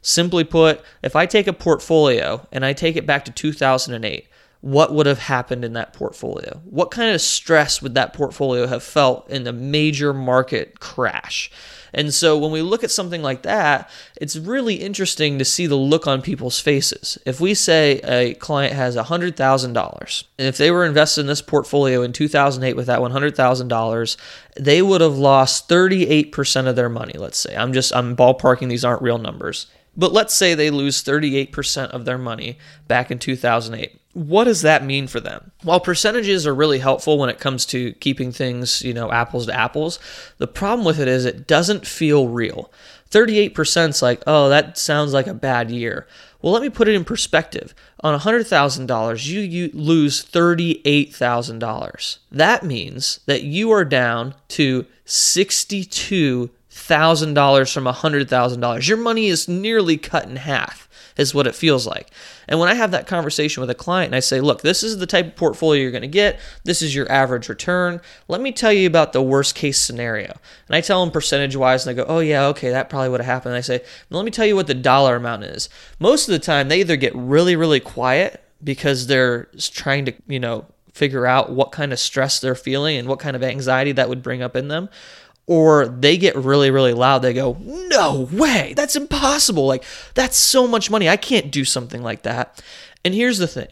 Simply 0.04 0.44
put, 0.44 0.82
if 1.02 1.16
I 1.16 1.26
take 1.26 1.48
a 1.48 1.54
portfolio 1.54 2.48
and 2.52 2.64
I 2.64 2.74
take 2.74 2.98
it 2.98 3.08
back 3.08 3.26
to 3.26 3.32
2008, 3.32 4.28
what 4.62 4.94
would 4.94 5.06
have 5.06 5.20
happened 5.20 5.66
in 5.66 5.74
that 5.74 5.94
portfolio? 5.94 6.62
What 6.66 6.92
kind 6.92 7.14
of 7.14 7.22
stress 7.22 7.82
would 7.82 7.96
that 7.96 8.14
portfolio 8.14 8.68
have 8.68 8.84
felt 8.84 9.30
in 9.30 9.48
a 9.48 9.54
major 9.54 10.14
market 10.14 10.80
crash? 10.80 11.50
And 11.94 12.14
so 12.14 12.38
when 12.38 12.52
we 12.52 12.62
look 12.62 12.84
at 12.84 12.92
something 12.92 13.22
like 13.22 13.44
that, 13.44 13.90
it's 14.20 14.36
really 14.36 14.76
interesting 14.76 15.38
to 15.40 15.46
see 15.46 15.68
the 15.68 15.76
look 15.76 16.08
on 16.08 16.22
people's 16.22 16.60
faces. 16.60 17.18
If 17.26 17.40
we 17.40 17.54
say 17.54 18.00
a 18.04 18.34
client 18.36 18.74
has 18.74 18.96
$100,000, 18.96 20.24
and 20.38 20.48
if 20.48 20.58
they 20.58 20.72
were 20.72 20.86
invested 20.86 21.22
in 21.22 21.28
this 21.28 21.42
portfolio 21.42 22.02
in 22.02 22.14
2008 22.14 22.76
with 22.76 22.88
that 22.88 23.00
$100,000, 23.00 24.18
they 24.60 24.82
would 24.82 25.02
have 25.02 25.18
lost 25.18 25.70
38% 25.70 26.68
of 26.68 26.76
their 26.76 26.90
money, 26.90 27.14
let's 27.18 27.38
say. 27.38 27.56
I'm 27.56 27.74
just 27.74 27.96
I'm 27.96 28.16
ballparking 28.16 28.70
these 28.70 28.86
aren't 28.86 29.02
real 29.02 29.18
numbers. 29.18 29.68
But 29.98 30.14
let's 30.14 30.34
say 30.34 30.54
they 30.54 30.70
lose 30.70 31.04
38% 31.04 31.90
of 31.90 32.06
their 32.06 32.18
money 32.18 32.58
back 32.88 33.12
in 33.12 33.20
2008. 33.20 34.00
What 34.20 34.44
does 34.44 34.64
that 34.64 34.84
mean 34.84 35.08
for 35.08 35.22
them? 35.22 35.52
While 35.64 35.80
percentages 35.80 36.46
are 36.46 36.54
really 36.54 36.80
helpful 36.80 37.18
when 37.18 37.30
it 37.30 37.40
comes 37.40 37.66
to 37.68 37.94
keeping 37.94 38.34
things, 38.34 38.82
you 38.82 38.94
know, 38.94 39.10
apples 39.14 39.46
to 39.46 39.54
apples, 39.58 39.98
the 40.40 40.48
problem 40.48 40.86
with 40.86 41.00
it 41.00 41.08
is 41.08 41.24
it 41.24 41.48
doesn't 41.48 41.88
feel 41.88 42.28
real. 42.28 42.70
38% 43.12 43.90
is 43.90 44.02
like, 44.02 44.22
oh, 44.28 44.50
that 44.50 44.78
sounds 44.78 45.14
like 45.14 45.28
a 45.28 45.34
bad 45.34 45.72
year. 45.72 46.06
Well, 46.42 46.52
let 46.52 46.62
me 46.62 46.70
put 46.70 46.90
it 46.90 46.96
in 46.96 47.06
perspective. 47.06 47.74
On 48.02 48.20
$100,000, 48.20 49.26
you, 49.26 49.40
you 49.40 49.70
lose 49.74 50.26
$38,000. 50.26 52.18
That 52.30 52.64
means 52.64 53.22
that 53.26 53.44
you 53.44 53.72
are 53.72 53.86
down 53.86 54.36
to 54.50 54.86
62 55.06 56.50
thousand 56.70 57.34
dollars 57.36 57.72
from 57.72 57.86
a 57.88 57.92
hundred 57.92 58.30
thousand 58.30 58.62
dollars. 58.62 58.88
Your 58.88 58.98
money 58.98 59.28
is 59.28 59.48
nearly 59.48 59.98
cut 59.98 60.26
in 60.26 60.38
half, 60.38 60.89
is 61.20 61.34
what 61.36 61.46
it 61.46 61.54
feels 61.54 61.86
like. 61.86 62.10
And 62.48 62.60
when 62.60 62.70
I 62.70 62.74
have 62.76 62.92
that 62.92 63.06
conversation 63.06 63.60
with 63.60 63.70
a 63.70 63.76
client 63.76 64.08
and 64.08 64.16
I 64.16 64.22
say, 64.22 64.40
look, 64.40 64.62
this 64.62 64.84
is 64.84 64.98
the 64.98 65.06
type 65.06 65.28
of 65.28 65.36
portfolio 65.36 65.82
you're 65.82 65.92
going 65.92 66.02
to 66.02 66.08
get, 66.08 66.40
this 66.64 66.82
is 66.82 66.96
your 66.96 67.12
average 67.12 67.50
return. 67.50 68.00
Let 68.30 68.40
me 68.40 68.54
tell 68.54 68.72
you 68.72 68.88
about 68.88 69.12
the 69.12 69.22
worst 69.22 69.54
case 69.54 69.80
scenario. 69.80 70.32
And 70.68 70.76
I 70.76 70.82
tell 70.82 71.04
them 71.04 71.12
percentage 71.12 71.58
wise, 71.58 71.86
and 71.86 71.96
they 71.98 72.02
go, 72.02 72.08
oh, 72.08 72.20
yeah, 72.20 72.46
okay, 72.48 72.70
that 72.70 72.90
probably 72.90 73.10
would 73.10 73.20
have 73.20 73.26
happened. 73.26 73.54
And 73.54 73.58
I 73.58 73.62
say, 73.62 73.84
let 74.10 74.24
me 74.24 74.32
tell 74.32 74.46
you 74.46 74.56
what 74.56 74.68
the 74.68 74.74
dollar 74.74 75.18
amount 75.18 75.44
is. 75.44 75.68
Most 76.00 76.30
of 76.30 76.32
the 76.32 76.40
time, 76.40 76.70
they 76.70 76.80
either 76.80 76.96
get 76.96 77.14
really, 77.14 77.58
really 77.58 77.82
quiet 77.82 78.42
because 78.64 79.08
they're 79.08 79.50
trying 79.60 80.06
to, 80.06 80.14
you 80.28 80.40
know, 80.40 80.66
figure 80.94 81.26
out 81.26 81.52
what 81.52 81.72
kind 81.72 81.92
of 81.92 82.00
stress 82.00 82.40
they're 82.40 82.56
feeling 82.56 82.98
and 82.98 83.08
what 83.08 83.20
kind 83.20 83.36
of 83.36 83.44
anxiety 83.44 83.92
that 83.92 84.10
would 84.10 84.24
bring 84.24 84.42
up 84.42 84.56
in 84.56 84.70
them 84.70 84.90
or 85.50 85.88
they 85.88 86.16
get 86.16 86.36
really 86.36 86.70
really 86.70 86.94
loud 86.94 87.20
they 87.20 87.34
go 87.34 87.58
no 87.64 88.30
way 88.32 88.72
that's 88.76 88.96
impossible 88.96 89.66
like 89.66 89.84
that's 90.14 90.38
so 90.38 90.68
much 90.68 90.92
money 90.92 91.10
i 91.10 91.18
can't 91.18 91.52
do 91.52 91.66
something 91.66 92.04
like 92.04 92.22
that. 92.22 92.64
And 93.04 93.16
here's 93.16 93.40
the 93.40 93.48
thing 93.48 93.68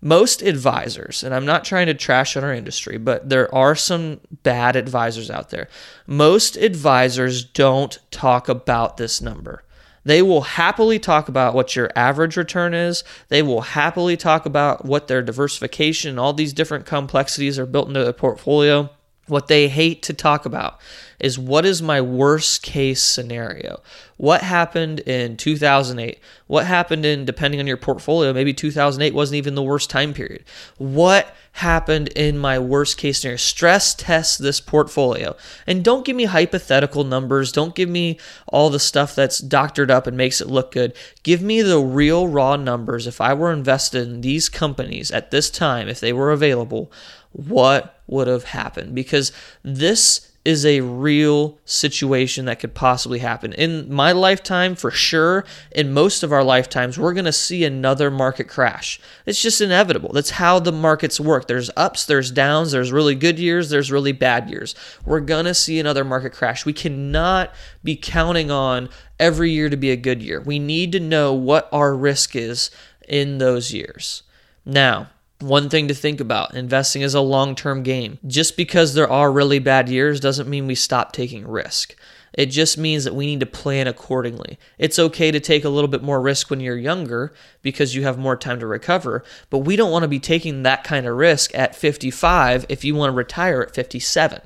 most 0.00 0.40
advisors 0.40 1.22
and 1.22 1.34
i'm 1.34 1.44
not 1.44 1.64
trying 1.64 1.86
to 1.86 1.94
trash 1.94 2.36
on 2.36 2.44
our 2.44 2.54
industry 2.54 2.96
but 2.96 3.28
there 3.28 3.54
are 3.54 3.74
some 3.74 4.20
bad 4.42 4.74
advisors 4.74 5.30
out 5.30 5.50
there. 5.50 5.68
Most 6.06 6.56
advisors 6.56 7.44
don't 7.44 7.98
talk 8.10 8.48
about 8.48 8.96
this 8.96 9.20
number. 9.20 9.64
They 10.04 10.22
will 10.22 10.40
happily 10.40 10.98
talk 10.98 11.28
about 11.28 11.52
what 11.52 11.76
your 11.76 11.90
average 11.94 12.38
return 12.38 12.72
is. 12.72 13.04
They 13.28 13.42
will 13.42 13.60
happily 13.60 14.16
talk 14.16 14.46
about 14.46 14.86
what 14.86 15.08
their 15.08 15.20
diversification, 15.20 16.18
all 16.18 16.32
these 16.32 16.54
different 16.54 16.86
complexities 16.86 17.58
are 17.58 17.66
built 17.66 17.88
into 17.88 18.02
their 18.02 18.14
portfolio 18.14 18.88
what 19.28 19.48
they 19.48 19.68
hate 19.68 20.02
to 20.04 20.12
talk 20.12 20.46
about 20.46 20.78
is 21.20 21.38
what 21.38 21.66
is 21.66 21.82
my 21.82 22.00
worst 22.00 22.62
case 22.62 23.02
scenario? 23.02 23.80
What 24.16 24.42
happened 24.42 25.00
in 25.00 25.36
2008? 25.36 26.18
What 26.46 26.66
happened 26.66 27.04
in, 27.04 27.24
depending 27.24 27.60
on 27.60 27.66
your 27.66 27.76
portfolio, 27.76 28.32
maybe 28.32 28.54
2008 28.54 29.14
wasn't 29.14 29.36
even 29.36 29.54
the 29.54 29.62
worst 29.62 29.90
time 29.90 30.14
period. 30.14 30.44
What 30.76 31.34
happened 31.52 32.08
in 32.08 32.38
my 32.38 32.58
worst 32.58 32.98
case 32.98 33.20
scenario? 33.20 33.36
Stress 33.36 33.94
test 33.94 34.40
this 34.40 34.60
portfolio. 34.60 35.36
And 35.66 35.84
don't 35.84 36.04
give 36.04 36.14
me 36.14 36.24
hypothetical 36.24 37.02
numbers. 37.02 37.50
Don't 37.50 37.74
give 37.74 37.88
me 37.88 38.18
all 38.46 38.70
the 38.70 38.78
stuff 38.78 39.14
that's 39.14 39.38
doctored 39.38 39.90
up 39.90 40.06
and 40.06 40.16
makes 40.16 40.40
it 40.40 40.48
look 40.48 40.72
good. 40.72 40.94
Give 41.24 41.42
me 41.42 41.62
the 41.62 41.80
real 41.80 42.28
raw 42.28 42.54
numbers. 42.56 43.08
If 43.08 43.20
I 43.20 43.34
were 43.34 43.52
invested 43.52 44.06
in 44.06 44.20
these 44.20 44.48
companies 44.48 45.10
at 45.10 45.32
this 45.32 45.50
time, 45.50 45.88
if 45.88 45.98
they 45.98 46.12
were 46.12 46.30
available, 46.30 46.92
what 47.38 48.00
would 48.08 48.26
have 48.26 48.44
happened? 48.44 48.94
Because 48.94 49.30
this 49.62 50.32
is 50.44 50.64
a 50.64 50.80
real 50.80 51.58
situation 51.64 52.46
that 52.46 52.58
could 52.58 52.74
possibly 52.74 53.18
happen. 53.18 53.52
In 53.52 53.92
my 53.92 54.12
lifetime, 54.12 54.74
for 54.74 54.90
sure, 54.90 55.44
in 55.72 55.92
most 55.92 56.22
of 56.22 56.32
our 56.32 56.42
lifetimes, 56.42 56.98
we're 56.98 57.12
going 57.12 57.26
to 57.26 57.32
see 57.32 57.64
another 57.64 58.10
market 58.10 58.48
crash. 58.48 58.98
It's 59.26 59.42
just 59.42 59.60
inevitable. 59.60 60.10
That's 60.12 60.30
how 60.30 60.58
the 60.58 60.72
markets 60.72 61.20
work. 61.20 61.46
There's 61.46 61.70
ups, 61.76 62.06
there's 62.06 62.30
downs, 62.30 62.72
there's 62.72 62.90
really 62.90 63.14
good 63.14 63.38
years, 63.38 63.68
there's 63.70 63.92
really 63.92 64.12
bad 64.12 64.48
years. 64.48 64.74
We're 65.04 65.20
going 65.20 65.44
to 65.44 65.54
see 65.54 65.78
another 65.78 66.04
market 66.04 66.32
crash. 66.32 66.64
We 66.64 66.72
cannot 66.72 67.52
be 67.84 67.94
counting 67.94 68.50
on 68.50 68.88
every 69.20 69.50
year 69.50 69.68
to 69.68 69.76
be 69.76 69.90
a 69.90 69.96
good 69.96 70.22
year. 70.22 70.40
We 70.40 70.58
need 70.58 70.92
to 70.92 71.00
know 71.00 71.34
what 71.34 71.68
our 71.72 71.94
risk 71.94 72.34
is 72.34 72.70
in 73.06 73.38
those 73.38 73.72
years. 73.72 74.22
Now, 74.64 75.08
one 75.40 75.68
thing 75.68 75.88
to 75.88 75.94
think 75.94 76.20
about 76.20 76.54
investing 76.54 77.02
is 77.02 77.14
a 77.14 77.20
long 77.20 77.54
term 77.54 77.82
game. 77.82 78.18
Just 78.26 78.56
because 78.56 78.94
there 78.94 79.10
are 79.10 79.30
really 79.30 79.58
bad 79.58 79.88
years 79.88 80.20
doesn't 80.20 80.48
mean 80.48 80.66
we 80.66 80.74
stop 80.74 81.12
taking 81.12 81.46
risk. 81.46 81.94
It 82.34 82.46
just 82.46 82.76
means 82.76 83.04
that 83.04 83.14
we 83.14 83.26
need 83.26 83.40
to 83.40 83.46
plan 83.46 83.86
accordingly. 83.86 84.58
It's 84.78 84.98
okay 84.98 85.30
to 85.30 85.40
take 85.40 85.64
a 85.64 85.68
little 85.68 85.88
bit 85.88 86.02
more 86.02 86.20
risk 86.20 86.50
when 86.50 86.60
you're 86.60 86.76
younger 86.76 87.32
because 87.62 87.94
you 87.94 88.02
have 88.02 88.18
more 88.18 88.36
time 88.36 88.60
to 88.60 88.66
recover, 88.66 89.24
but 89.50 89.58
we 89.58 89.76
don't 89.76 89.90
want 89.90 90.02
to 90.02 90.08
be 90.08 90.20
taking 90.20 90.62
that 90.62 90.84
kind 90.84 91.06
of 91.06 91.16
risk 91.16 91.54
at 91.54 91.74
55 91.74 92.66
if 92.68 92.84
you 92.84 92.94
want 92.94 93.10
to 93.10 93.16
retire 93.16 93.62
at 93.62 93.74
57. 93.74 94.40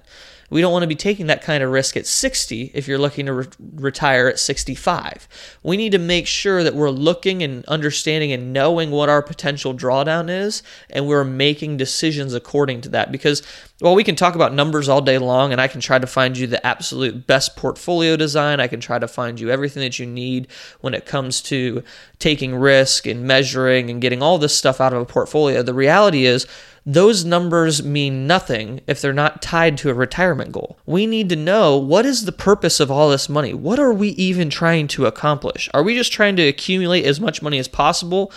We 0.53 0.61
don't 0.61 0.71
want 0.71 0.83
to 0.83 0.87
be 0.89 0.95
taking 0.95 1.29
that 1.29 1.41
kind 1.41 1.63
of 1.63 1.71
risk 1.71 1.97
at 1.97 2.07
60 2.07 2.73
if 2.75 2.87
you're 2.87 2.99
looking 2.99 3.25
to 3.25 3.33
re- 3.33 3.47
retire 3.77 4.29
at 4.29 4.39
65. 4.39 5.27
We 5.63 5.79
need 5.79 5.93
to 5.93 5.99
make 5.99 6.27
sure 6.27 6.63
that 6.63 6.75
we're 6.75 6.91
looking 6.91 7.43
and 7.43 7.65
understanding 7.65 8.33
and 8.33 8.53
knowing 8.53 8.91
what 8.91 9.09
our 9.09 9.23
potential 9.23 9.73
drawdown 9.75 10.29
is, 10.29 10.63
and 10.91 11.07
we're 11.07 11.25
making 11.25 11.79
decisions 11.79 12.35
according 12.35 12.83
to 12.83 12.91
that. 12.91 13.11
Because 13.11 13.43
well, 13.81 13.95
we 13.95 14.05
can 14.05 14.15
talk 14.15 14.35
about 14.35 14.53
numbers 14.53 14.91
all 14.91 15.01
day 15.01 15.17
long, 15.17 15.53
and 15.53 15.61
I 15.61 15.69
can 15.69 15.81
try 15.81 15.99
to 15.99 16.07
find 16.07 16.37
you 16.37 16.47
the 16.47 16.65
absolute 16.65 17.27
best 17.27 17.57
portfolio 17.57 18.17
design. 18.17 18.61
I 18.61 18.69
can 18.69 18.79
try 18.79 18.99
to 18.99 19.09
find 19.09 19.41
you 19.41 19.51
everything 19.51 19.83
that 19.83 19.99
you 19.99 20.05
need 20.05 20.49
when 20.83 20.93
it 20.93 21.07
comes 21.07 21.41
to 21.43 21.83
taking 22.19 22.55
risk 22.55 23.07
and 23.07 23.25
measuring 23.25 23.89
and 23.89 24.03
getting 24.03 24.23
all 24.23 24.37
this 24.37 24.57
stuff 24.57 24.83
out 24.83 24.93
of 24.93 25.01
a 25.01 25.07
portfolio. 25.07 25.63
The 25.63 25.73
reality 25.73 26.27
is, 26.27 26.47
those 26.85 27.25
numbers 27.25 27.83
mean 27.83 28.27
nothing 28.27 28.81
if 28.87 29.01
they're 29.01 29.13
not 29.13 29.41
tied 29.41 29.79
to 29.79 29.91
a 29.91 29.95
retirement 29.95 30.53
goal. 30.53 30.79
We 30.85 31.07
need 31.07 31.29
to 31.29 31.37
know 31.37 31.77
what 31.77 32.05
is 32.05 32.25
the 32.25 32.33
purpose 32.33 32.81
of 32.81 32.91
all 32.91 33.11
this 33.11 33.29
money? 33.29 33.55
What 33.55 33.79
are 33.79 33.93
we 33.93 34.09
even 34.11 34.51
trying 34.51 34.89
to 34.89 35.07
accomplish? 35.07 35.69
Are 35.73 35.83
we 35.83 35.95
just 35.95 36.13
trying 36.13 36.37
to 36.37 36.49
accumulate 36.49 37.05
as 37.05 37.21
much 37.21 37.43
money 37.43 37.59
as 37.59 37.69
possible? 37.69 38.33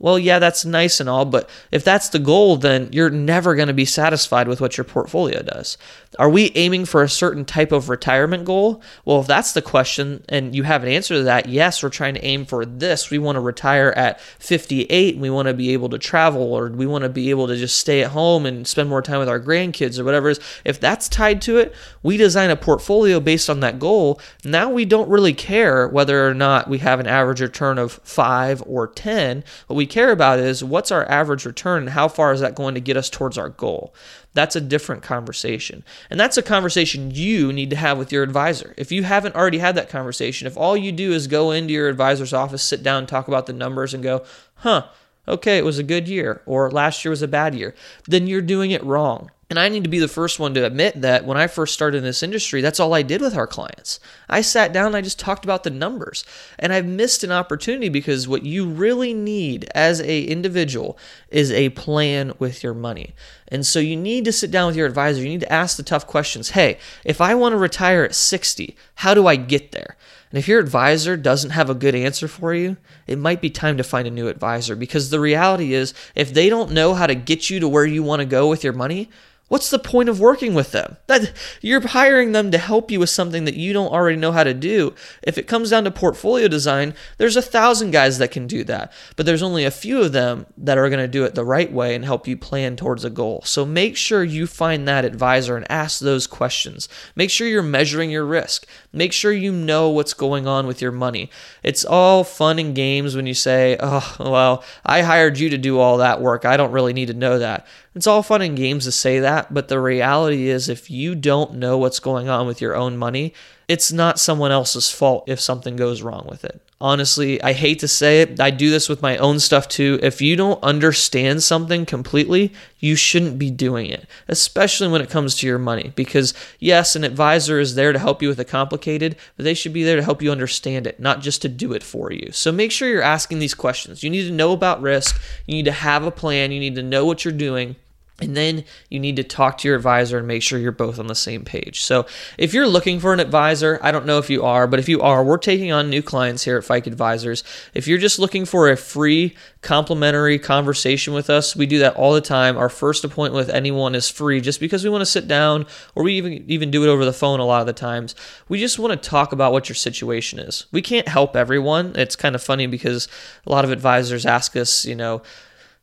Well, 0.00 0.18
yeah, 0.18 0.38
that's 0.38 0.64
nice 0.64 0.98
and 0.98 1.08
all, 1.08 1.24
but 1.24 1.48
if 1.70 1.84
that's 1.84 2.08
the 2.08 2.18
goal, 2.18 2.56
then 2.56 2.88
you're 2.92 3.10
never 3.10 3.54
going 3.54 3.68
to 3.68 3.74
be 3.74 3.84
satisfied 3.84 4.48
with 4.48 4.60
what 4.60 4.76
your 4.76 4.84
portfolio 4.84 5.40
does. 5.40 5.78
Are 6.18 6.28
we 6.28 6.52
aiming 6.54 6.84
for 6.84 7.02
a 7.02 7.08
certain 7.08 7.44
type 7.44 7.72
of 7.72 7.88
retirement 7.88 8.44
goal? 8.44 8.82
Well, 9.04 9.20
if 9.20 9.26
that's 9.26 9.52
the 9.52 9.62
question 9.62 10.24
and 10.28 10.54
you 10.54 10.64
have 10.64 10.82
an 10.82 10.88
answer 10.88 11.14
to 11.14 11.22
that, 11.24 11.48
yes, 11.48 11.82
we're 11.82 11.88
trying 11.88 12.14
to 12.14 12.24
aim 12.24 12.44
for 12.44 12.64
this. 12.64 13.10
We 13.10 13.18
want 13.18 13.36
to 13.36 13.40
retire 13.40 13.92
at 13.96 14.20
58 14.20 15.14
and 15.14 15.22
we 15.22 15.30
want 15.30 15.48
to 15.48 15.54
be 15.54 15.72
able 15.72 15.88
to 15.88 15.98
travel 15.98 16.52
or 16.52 16.68
we 16.68 16.86
want 16.86 17.02
to 17.02 17.08
be 17.08 17.30
able 17.30 17.46
to 17.48 17.56
just 17.56 17.78
stay 17.78 18.02
at 18.02 18.10
home 18.10 18.46
and 18.46 18.66
spend 18.66 18.88
more 18.88 19.02
time 19.02 19.20
with 19.20 19.28
our 19.28 19.40
grandkids 19.40 19.98
or 19.98 20.04
whatever. 20.04 20.34
If 20.64 20.80
that's 20.80 21.08
tied 21.08 21.40
to 21.42 21.58
it, 21.58 21.74
we 22.02 22.16
design 22.16 22.50
a 22.50 22.56
portfolio 22.56 23.20
based 23.20 23.48
on 23.48 23.60
that 23.60 23.78
goal. 23.78 24.20
Now 24.44 24.70
we 24.70 24.84
don't 24.84 25.08
really 25.08 25.34
care 25.34 25.88
whether 25.88 26.28
or 26.28 26.34
not 26.34 26.68
we 26.68 26.78
have 26.78 27.00
an 27.00 27.06
average 27.06 27.40
return 27.40 27.78
of 27.78 28.00
5 28.04 28.62
or 28.66 28.88
10. 28.88 29.44
What 29.66 29.76
we 29.76 29.83
we 29.84 29.88
care 29.88 30.12
about 30.12 30.38
is 30.38 30.64
what's 30.64 30.90
our 30.90 31.06
average 31.10 31.44
return 31.44 31.82
and 31.82 31.90
how 31.90 32.08
far 32.08 32.32
is 32.32 32.40
that 32.40 32.54
going 32.54 32.74
to 32.74 32.80
get 32.80 32.96
us 32.96 33.10
towards 33.10 33.36
our 33.36 33.50
goal. 33.50 33.94
That's 34.32 34.56
a 34.56 34.60
different 34.62 35.02
conversation. 35.02 35.84
And 36.08 36.18
that's 36.18 36.38
a 36.38 36.42
conversation 36.42 37.10
you 37.10 37.52
need 37.52 37.68
to 37.68 37.76
have 37.76 37.98
with 37.98 38.10
your 38.10 38.22
advisor. 38.22 38.72
If 38.78 38.90
you 38.90 39.02
haven't 39.02 39.34
already 39.34 39.58
had 39.58 39.74
that 39.74 39.90
conversation, 39.90 40.46
if 40.46 40.56
all 40.56 40.74
you 40.74 40.90
do 40.90 41.12
is 41.12 41.26
go 41.26 41.50
into 41.50 41.74
your 41.74 41.90
advisor's 41.90 42.32
office, 42.32 42.62
sit 42.62 42.82
down, 42.82 43.04
talk 43.04 43.28
about 43.28 43.44
the 43.44 43.52
numbers, 43.52 43.92
and 43.92 44.02
go, 44.02 44.24
huh, 44.54 44.86
okay, 45.28 45.58
it 45.58 45.66
was 45.66 45.78
a 45.78 45.82
good 45.82 46.08
year, 46.08 46.40
or 46.46 46.70
last 46.70 47.04
year 47.04 47.10
was 47.10 47.20
a 47.20 47.28
bad 47.28 47.54
year, 47.54 47.74
then 48.06 48.26
you're 48.26 48.40
doing 48.40 48.70
it 48.70 48.82
wrong. 48.84 49.30
And 49.50 49.58
I 49.58 49.68
need 49.68 49.84
to 49.84 49.90
be 49.90 49.98
the 49.98 50.08
first 50.08 50.38
one 50.38 50.54
to 50.54 50.64
admit 50.64 51.00
that 51.02 51.24
when 51.24 51.36
I 51.36 51.46
first 51.46 51.74
started 51.74 51.98
in 51.98 52.04
this 52.04 52.22
industry, 52.22 52.60
that's 52.60 52.80
all 52.80 52.94
I 52.94 53.02
did 53.02 53.20
with 53.20 53.36
our 53.36 53.46
clients. 53.46 54.00
I 54.28 54.40
sat 54.40 54.72
down 54.72 54.86
and 54.86 54.96
I 54.96 55.02
just 55.02 55.18
talked 55.18 55.44
about 55.44 55.64
the 55.64 55.70
numbers. 55.70 56.24
And 56.58 56.72
I've 56.72 56.86
missed 56.86 57.24
an 57.24 57.30
opportunity 57.30 57.88
because 57.88 58.26
what 58.26 58.44
you 58.44 58.66
really 58.66 59.12
need 59.12 59.66
as 59.74 60.00
a 60.00 60.22
individual 60.22 60.98
is 61.28 61.52
a 61.52 61.68
plan 61.70 62.32
with 62.38 62.62
your 62.62 62.74
money. 62.74 63.14
And 63.48 63.66
so 63.66 63.78
you 63.78 63.96
need 63.96 64.24
to 64.24 64.32
sit 64.32 64.50
down 64.50 64.68
with 64.68 64.76
your 64.76 64.86
advisor. 64.86 65.20
You 65.20 65.28
need 65.28 65.40
to 65.40 65.52
ask 65.52 65.76
the 65.76 65.82
tough 65.82 66.06
questions. 66.06 66.50
Hey, 66.50 66.78
if 67.04 67.20
I 67.20 67.34
want 67.34 67.52
to 67.52 67.58
retire 67.58 68.02
at 68.02 68.14
60, 68.14 68.76
how 68.96 69.12
do 69.12 69.26
I 69.26 69.36
get 69.36 69.72
there? 69.72 69.96
And 70.30 70.38
if 70.38 70.48
your 70.48 70.58
advisor 70.58 71.16
doesn't 71.16 71.50
have 71.50 71.70
a 71.70 71.74
good 71.74 71.94
answer 71.94 72.26
for 72.26 72.54
you, 72.54 72.76
it 73.06 73.18
might 73.18 73.40
be 73.40 73.50
time 73.50 73.76
to 73.76 73.84
find 73.84 74.08
a 74.08 74.10
new 74.10 74.26
advisor 74.26 74.74
because 74.74 75.10
the 75.10 75.20
reality 75.20 75.74
is 75.74 75.94
if 76.16 76.34
they 76.34 76.48
don't 76.48 76.72
know 76.72 76.94
how 76.94 77.06
to 77.06 77.14
get 77.14 77.50
you 77.50 77.60
to 77.60 77.68
where 77.68 77.86
you 77.86 78.02
want 78.02 78.18
to 78.20 78.26
go 78.26 78.48
with 78.48 78.64
your 78.64 78.72
money, 78.72 79.10
What's 79.54 79.70
the 79.70 79.78
point 79.78 80.08
of 80.08 80.18
working 80.18 80.52
with 80.52 80.72
them? 80.72 80.96
That 81.06 81.32
you're 81.60 81.86
hiring 81.86 82.32
them 82.32 82.50
to 82.50 82.58
help 82.58 82.90
you 82.90 82.98
with 82.98 83.10
something 83.10 83.44
that 83.44 83.54
you 83.54 83.72
don't 83.72 83.92
already 83.92 84.16
know 84.16 84.32
how 84.32 84.42
to 84.42 84.52
do. 84.52 84.96
If 85.22 85.38
it 85.38 85.46
comes 85.46 85.70
down 85.70 85.84
to 85.84 85.92
portfolio 85.92 86.48
design, 86.48 86.92
there's 87.18 87.36
a 87.36 87.40
thousand 87.40 87.92
guys 87.92 88.18
that 88.18 88.32
can 88.32 88.48
do 88.48 88.64
that, 88.64 88.92
but 89.14 89.26
there's 89.26 89.44
only 89.44 89.64
a 89.64 89.70
few 89.70 90.02
of 90.02 90.10
them 90.10 90.46
that 90.58 90.76
are 90.76 90.88
going 90.88 90.98
to 90.98 91.06
do 91.06 91.22
it 91.22 91.36
the 91.36 91.44
right 91.44 91.70
way 91.70 91.94
and 91.94 92.04
help 92.04 92.26
you 92.26 92.36
plan 92.36 92.74
towards 92.74 93.04
a 93.04 93.10
goal. 93.10 93.42
So 93.44 93.64
make 93.64 93.96
sure 93.96 94.24
you 94.24 94.48
find 94.48 94.88
that 94.88 95.04
advisor 95.04 95.56
and 95.56 95.70
ask 95.70 96.00
those 96.00 96.26
questions. 96.26 96.88
Make 97.14 97.30
sure 97.30 97.46
you're 97.46 97.62
measuring 97.62 98.10
your 98.10 98.26
risk. 98.26 98.66
Make 98.92 99.12
sure 99.12 99.30
you 99.30 99.52
know 99.52 99.88
what's 99.88 100.14
going 100.14 100.48
on 100.48 100.66
with 100.66 100.82
your 100.82 100.90
money. 100.90 101.30
It's 101.62 101.84
all 101.84 102.24
fun 102.24 102.58
and 102.58 102.74
games 102.74 103.14
when 103.14 103.26
you 103.26 103.34
say, 103.34 103.76
"Oh, 103.78 104.16
well, 104.18 104.64
I 104.84 105.02
hired 105.02 105.38
you 105.38 105.48
to 105.50 105.58
do 105.58 105.78
all 105.78 105.98
that 105.98 106.20
work. 106.20 106.44
I 106.44 106.56
don't 106.56 106.72
really 106.72 106.92
need 106.92 107.06
to 107.06 107.14
know 107.14 107.38
that." 107.38 107.68
It's 107.94 108.08
all 108.08 108.24
fun 108.24 108.42
and 108.42 108.56
games 108.56 108.84
to 108.84 108.92
say 108.92 109.20
that, 109.20 109.54
but 109.54 109.68
the 109.68 109.78
reality 109.78 110.48
is 110.48 110.68
if 110.68 110.90
you 110.90 111.14
don't 111.14 111.54
know 111.54 111.78
what's 111.78 112.00
going 112.00 112.28
on 112.28 112.46
with 112.46 112.60
your 112.60 112.74
own 112.74 112.96
money, 112.96 113.34
it's 113.68 113.92
not 113.92 114.18
someone 114.18 114.50
else's 114.50 114.90
fault 114.90 115.28
if 115.28 115.38
something 115.38 115.76
goes 115.76 116.02
wrong 116.02 116.26
with 116.28 116.44
it. 116.44 116.60
Honestly, 116.80 117.40
I 117.40 117.52
hate 117.52 117.78
to 117.78 117.88
say 117.88 118.20
it. 118.20 118.40
I 118.40 118.50
do 118.50 118.68
this 118.68 118.88
with 118.88 119.00
my 119.00 119.16
own 119.18 119.38
stuff 119.38 119.68
too. 119.68 120.00
If 120.02 120.20
you 120.20 120.34
don't 120.34 120.62
understand 120.62 121.42
something 121.42 121.86
completely, 121.86 122.52
you 122.80 122.96
shouldn't 122.96 123.38
be 123.38 123.50
doing 123.50 123.86
it, 123.86 124.06
especially 124.26 124.88
when 124.88 125.00
it 125.00 125.08
comes 125.08 125.36
to 125.36 125.46
your 125.46 125.58
money. 125.58 125.92
Because, 125.94 126.34
yes, 126.58 126.96
an 126.96 127.04
advisor 127.04 127.60
is 127.60 127.76
there 127.76 127.92
to 127.92 127.98
help 127.98 128.20
you 128.20 128.28
with 128.28 128.36
the 128.38 128.44
complicated, 128.44 129.16
but 129.36 129.44
they 129.44 129.54
should 129.54 129.72
be 129.72 129.84
there 129.84 129.96
to 129.96 130.02
help 130.02 130.20
you 130.20 130.32
understand 130.32 130.86
it, 130.86 130.98
not 130.98 131.20
just 131.20 131.40
to 131.42 131.48
do 131.48 131.72
it 131.72 131.84
for 131.84 132.12
you. 132.12 132.32
So 132.32 132.50
make 132.50 132.72
sure 132.72 132.88
you're 132.88 133.02
asking 133.02 133.38
these 133.38 133.54
questions. 133.54 134.02
You 134.02 134.10
need 134.10 134.26
to 134.26 134.32
know 134.32 134.52
about 134.52 134.82
risk, 134.82 135.22
you 135.46 135.54
need 135.54 135.64
to 135.66 135.72
have 135.72 136.04
a 136.04 136.10
plan, 136.10 136.50
you 136.50 136.60
need 136.60 136.74
to 136.74 136.82
know 136.82 137.06
what 137.06 137.24
you're 137.24 137.32
doing. 137.32 137.76
And 138.20 138.36
then 138.36 138.64
you 138.90 139.00
need 139.00 139.16
to 139.16 139.24
talk 139.24 139.58
to 139.58 139.68
your 139.68 139.76
advisor 139.76 140.18
and 140.18 140.28
make 140.28 140.40
sure 140.40 140.56
you're 140.56 140.70
both 140.70 141.00
on 141.00 141.08
the 141.08 141.16
same 141.16 141.44
page. 141.44 141.80
So, 141.80 142.06
if 142.38 142.54
you're 142.54 142.68
looking 142.68 143.00
for 143.00 143.12
an 143.12 143.18
advisor, 143.18 143.80
I 143.82 143.90
don't 143.90 144.06
know 144.06 144.18
if 144.18 144.30
you 144.30 144.44
are, 144.44 144.68
but 144.68 144.78
if 144.78 144.88
you 144.88 145.00
are, 145.00 145.24
we're 145.24 145.36
taking 145.36 145.72
on 145.72 145.90
new 145.90 146.00
clients 146.00 146.44
here 146.44 146.56
at 146.56 146.62
Fike 146.62 146.86
Advisors. 146.86 147.42
If 147.74 147.88
you're 147.88 147.98
just 147.98 148.20
looking 148.20 148.44
for 148.44 148.70
a 148.70 148.76
free, 148.76 149.34
complimentary 149.62 150.38
conversation 150.38 151.12
with 151.12 151.28
us, 151.28 151.56
we 151.56 151.66
do 151.66 151.80
that 151.80 151.96
all 151.96 152.12
the 152.12 152.20
time. 152.20 152.56
Our 152.56 152.68
first 152.68 153.02
appointment 153.02 153.46
with 153.46 153.52
anyone 153.52 153.96
is 153.96 154.08
free 154.08 154.40
just 154.40 154.60
because 154.60 154.84
we 154.84 154.90
want 154.90 155.02
to 155.02 155.06
sit 155.06 155.26
down, 155.26 155.66
or 155.96 156.04
we 156.04 156.14
even, 156.14 156.44
even 156.46 156.70
do 156.70 156.84
it 156.84 156.88
over 156.88 157.04
the 157.04 157.12
phone 157.12 157.40
a 157.40 157.44
lot 157.44 157.62
of 157.62 157.66
the 157.66 157.72
times. 157.72 158.14
We 158.48 158.60
just 158.60 158.78
want 158.78 158.92
to 158.92 159.08
talk 159.08 159.32
about 159.32 159.50
what 159.50 159.68
your 159.68 159.74
situation 159.74 160.38
is. 160.38 160.66
We 160.70 160.82
can't 160.82 161.08
help 161.08 161.34
everyone. 161.34 161.94
It's 161.96 162.14
kind 162.14 162.36
of 162.36 162.42
funny 162.44 162.68
because 162.68 163.08
a 163.44 163.50
lot 163.50 163.64
of 163.64 163.72
advisors 163.72 164.24
ask 164.24 164.54
us, 164.56 164.84
you 164.84 164.94
know, 164.94 165.22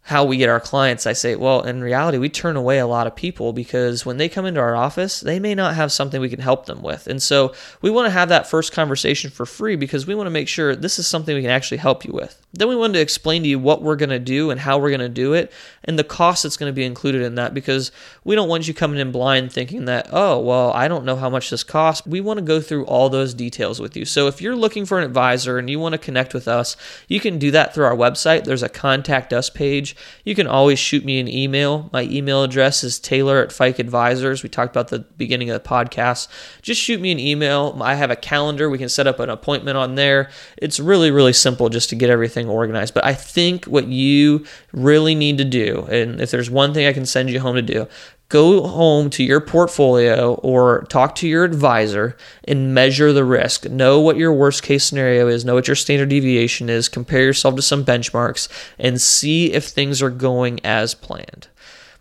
how 0.03 0.25
we 0.25 0.37
get 0.37 0.49
our 0.49 0.59
clients, 0.59 1.05
I 1.05 1.13
say, 1.13 1.35
well, 1.35 1.61
in 1.61 1.81
reality, 1.81 2.17
we 2.17 2.27
turn 2.27 2.55
away 2.55 2.79
a 2.79 2.87
lot 2.87 3.05
of 3.05 3.15
people 3.15 3.53
because 3.53 4.03
when 4.03 4.17
they 4.17 4.27
come 4.27 4.47
into 4.47 4.59
our 4.59 4.75
office, 4.75 5.19
they 5.19 5.39
may 5.39 5.53
not 5.53 5.75
have 5.75 5.91
something 5.91 6.19
we 6.19 6.29
can 6.29 6.39
help 6.39 6.65
them 6.65 6.81
with. 6.81 7.05
And 7.05 7.21
so 7.21 7.53
we 7.81 7.91
want 7.91 8.07
to 8.07 8.11
have 8.11 8.29
that 8.29 8.47
first 8.47 8.73
conversation 8.73 9.29
for 9.29 9.45
free 9.45 9.75
because 9.75 10.07
we 10.07 10.15
want 10.15 10.25
to 10.25 10.31
make 10.31 10.47
sure 10.47 10.75
this 10.75 10.97
is 10.97 11.07
something 11.07 11.35
we 11.35 11.43
can 11.43 11.51
actually 11.51 11.77
help 11.77 12.03
you 12.03 12.13
with. 12.13 12.45
Then 12.51 12.67
we 12.67 12.75
want 12.75 12.93
to 12.93 12.99
explain 12.99 13.43
to 13.43 13.49
you 13.49 13.59
what 13.59 13.83
we're 13.83 13.95
going 13.95 14.09
to 14.09 14.19
do 14.19 14.49
and 14.49 14.59
how 14.59 14.79
we're 14.79 14.89
going 14.89 14.99
to 15.01 15.07
do 15.09 15.33
it 15.33 15.51
and 15.83 15.97
the 15.97 16.03
cost 16.03 16.43
that's 16.43 16.57
going 16.57 16.69
to 16.69 16.75
be 16.75 16.83
included 16.83 17.21
in 17.21 17.35
that 17.35 17.53
because 17.53 17.91
we 18.23 18.35
don't 18.35 18.49
want 18.49 18.67
you 18.67 18.73
coming 18.73 18.99
in 18.99 19.11
blind 19.11 19.53
thinking 19.53 19.85
that, 19.85 20.07
oh, 20.11 20.39
well, 20.39 20.71
I 20.73 20.87
don't 20.87 21.05
know 21.05 21.15
how 21.15 21.29
much 21.29 21.49
this 21.49 21.63
costs. 21.63 22.05
We 22.05 22.21
want 22.21 22.39
to 22.39 22.45
go 22.45 22.59
through 22.59 22.85
all 22.85 23.09
those 23.09 23.33
details 23.33 23.79
with 23.79 23.95
you. 23.95 24.05
So 24.05 24.27
if 24.27 24.41
you're 24.41 24.55
looking 24.55 24.85
for 24.85 24.97
an 24.97 25.05
advisor 25.05 25.57
and 25.57 25.69
you 25.69 25.79
want 25.79 25.93
to 25.93 25.99
connect 25.99 26.33
with 26.33 26.47
us, 26.47 26.75
you 27.07 27.19
can 27.19 27.37
do 27.37 27.51
that 27.51 27.73
through 27.73 27.85
our 27.85 27.95
website. 27.95 28.43
There's 28.43 28.63
a 28.63 28.69
contact 28.69 29.31
us 29.31 29.49
page. 29.49 29.90
You 30.23 30.35
can 30.35 30.47
always 30.47 30.79
shoot 30.79 31.05
me 31.05 31.19
an 31.19 31.27
email. 31.27 31.89
My 31.93 32.03
email 32.03 32.43
address 32.43 32.83
is 32.83 32.99
taylor 32.99 33.41
at 33.41 33.51
Fike 33.51 33.79
Advisors. 33.79 34.43
We 34.43 34.49
talked 34.49 34.75
about 34.75 34.89
the 34.89 34.99
beginning 34.99 35.49
of 35.49 35.61
the 35.61 35.67
podcast. 35.67 36.27
Just 36.61 36.81
shoot 36.81 37.01
me 37.01 37.11
an 37.11 37.19
email. 37.19 37.77
I 37.81 37.95
have 37.95 38.11
a 38.11 38.15
calendar. 38.15 38.69
We 38.69 38.77
can 38.77 38.89
set 38.89 39.07
up 39.07 39.19
an 39.19 39.29
appointment 39.29 39.77
on 39.77 39.95
there. 39.95 40.29
It's 40.57 40.79
really, 40.79 41.11
really 41.11 41.33
simple 41.33 41.69
just 41.69 41.89
to 41.89 41.95
get 41.95 42.09
everything 42.09 42.49
organized. 42.49 42.93
But 42.93 43.05
I 43.05 43.13
think 43.13 43.65
what 43.65 43.87
you 43.87 44.45
really 44.71 45.15
need 45.15 45.37
to 45.37 45.45
do, 45.45 45.87
and 45.89 46.19
if 46.21 46.31
there's 46.31 46.49
one 46.49 46.73
thing 46.73 46.87
I 46.87 46.93
can 46.93 47.05
send 47.05 47.29
you 47.29 47.39
home 47.39 47.55
to 47.55 47.61
do, 47.61 47.87
go 48.31 48.65
home 48.65 49.09
to 49.09 49.23
your 49.23 49.41
portfolio 49.41 50.35
or 50.35 50.85
talk 50.89 51.15
to 51.15 51.27
your 51.27 51.43
advisor 51.43 52.15
and 52.45 52.73
measure 52.73 53.11
the 53.11 53.25
risk. 53.25 53.69
Know 53.69 53.99
what 53.99 54.15
your 54.15 54.31
worst 54.31 54.63
case 54.63 54.85
scenario 54.85 55.27
is, 55.27 55.43
know 55.43 55.53
what 55.53 55.67
your 55.67 55.75
standard 55.75 56.09
deviation 56.09 56.69
is, 56.69 56.87
compare 56.87 57.21
yourself 57.21 57.55
to 57.57 57.61
some 57.61 57.83
benchmarks, 57.83 58.47
and 58.79 59.01
see 59.01 59.51
if 59.51 59.65
things 59.65 60.01
are 60.01 60.09
going 60.09 60.61
as 60.63 60.95
planned. 60.95 61.49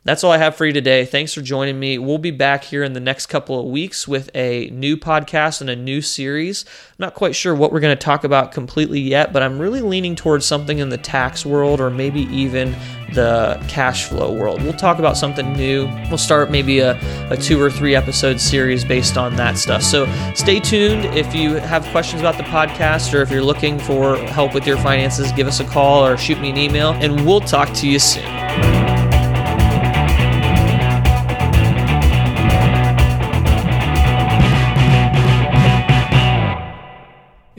That's 0.03 0.25
all 0.25 0.33
I 0.33 0.39
have 0.39 0.57
for 0.57 0.65
you 0.65 0.73
today. 0.73 1.05
Thanks 1.05 1.35
for 1.35 1.43
joining 1.43 1.79
me. 1.79 1.99
We'll 1.99 2.17
be 2.17 2.31
back 2.31 2.65
here 2.65 2.83
in 2.83 2.95
the 2.95 3.01
next 3.01 3.27
couple 3.27 3.61
of 3.61 3.67
weeks 3.67 4.09
with 4.09 4.31
a 4.35 4.71
new 4.71 4.97
podcast 4.97 5.61
and 5.61 5.69
a 5.69 5.77
new 5.77 6.01
series. 6.01 6.65
I'm 6.65 6.97
not 7.01 7.15
quite 7.15 7.37
sure 7.37 7.55
what 7.55 7.71
we're 7.71 7.81
going 7.81 7.97
to 7.97 8.03
talk 8.03 8.25
about 8.25 8.51
completely 8.51 9.01
yet, 9.01 9.31
but 9.31 9.43
I'm 9.43 9.59
really 9.59 9.83
leaning 9.83 10.17
towards 10.17 10.47
something 10.47 10.79
in 10.79 10.89
the 10.89 10.97
tax 10.97 11.45
world 11.45 11.83
or 11.83 11.91
maybe 11.91 12.23
even 12.35 12.75
the 13.13 13.63
cash 13.69 14.07
flow 14.07 14.33
world. 14.33 14.63
We'll 14.63 14.73
talk 14.73 14.99
about 14.99 15.19
something 15.19 15.53
new. 15.53 15.85
We'll 16.09 16.17
start 16.17 16.51
maybe 16.51 16.79
a, 16.79 16.99
a 17.31 17.37
two 17.37 17.61
or 17.61 17.71
three 17.71 17.95
episode 17.95 18.41
series 18.41 18.87
based 18.87 19.19
on 19.19 19.37
that 19.37 19.59
stuff. 19.59 19.83
So 19.83 20.11
stay 20.35 20.61
tuned. 20.61 21.05
If 21.17 21.35
you 21.35 21.57
have 21.57 21.85
questions 21.89 22.23
about 22.23 22.39
the 22.39 22.45
podcast 22.45 23.13
or 23.13 23.21
if 23.21 23.31
you're 23.31 23.45
looking 23.45 23.79
for 23.79 24.17
help 24.17 24.55
with 24.55 24.67
your 24.67 24.79
finances, 24.79 25.31
give 25.33 25.47
us 25.47 25.61
a 25.61 25.65
call 25.65 26.07
or 26.07 26.17
shoot 26.17 26.41
me 26.41 26.49
an 26.49 26.57
email, 26.57 26.93
and 26.93 27.27
we'll 27.27 27.41
talk 27.41 27.71
to 27.75 27.87
you 27.87 27.99
soon. 27.99 28.80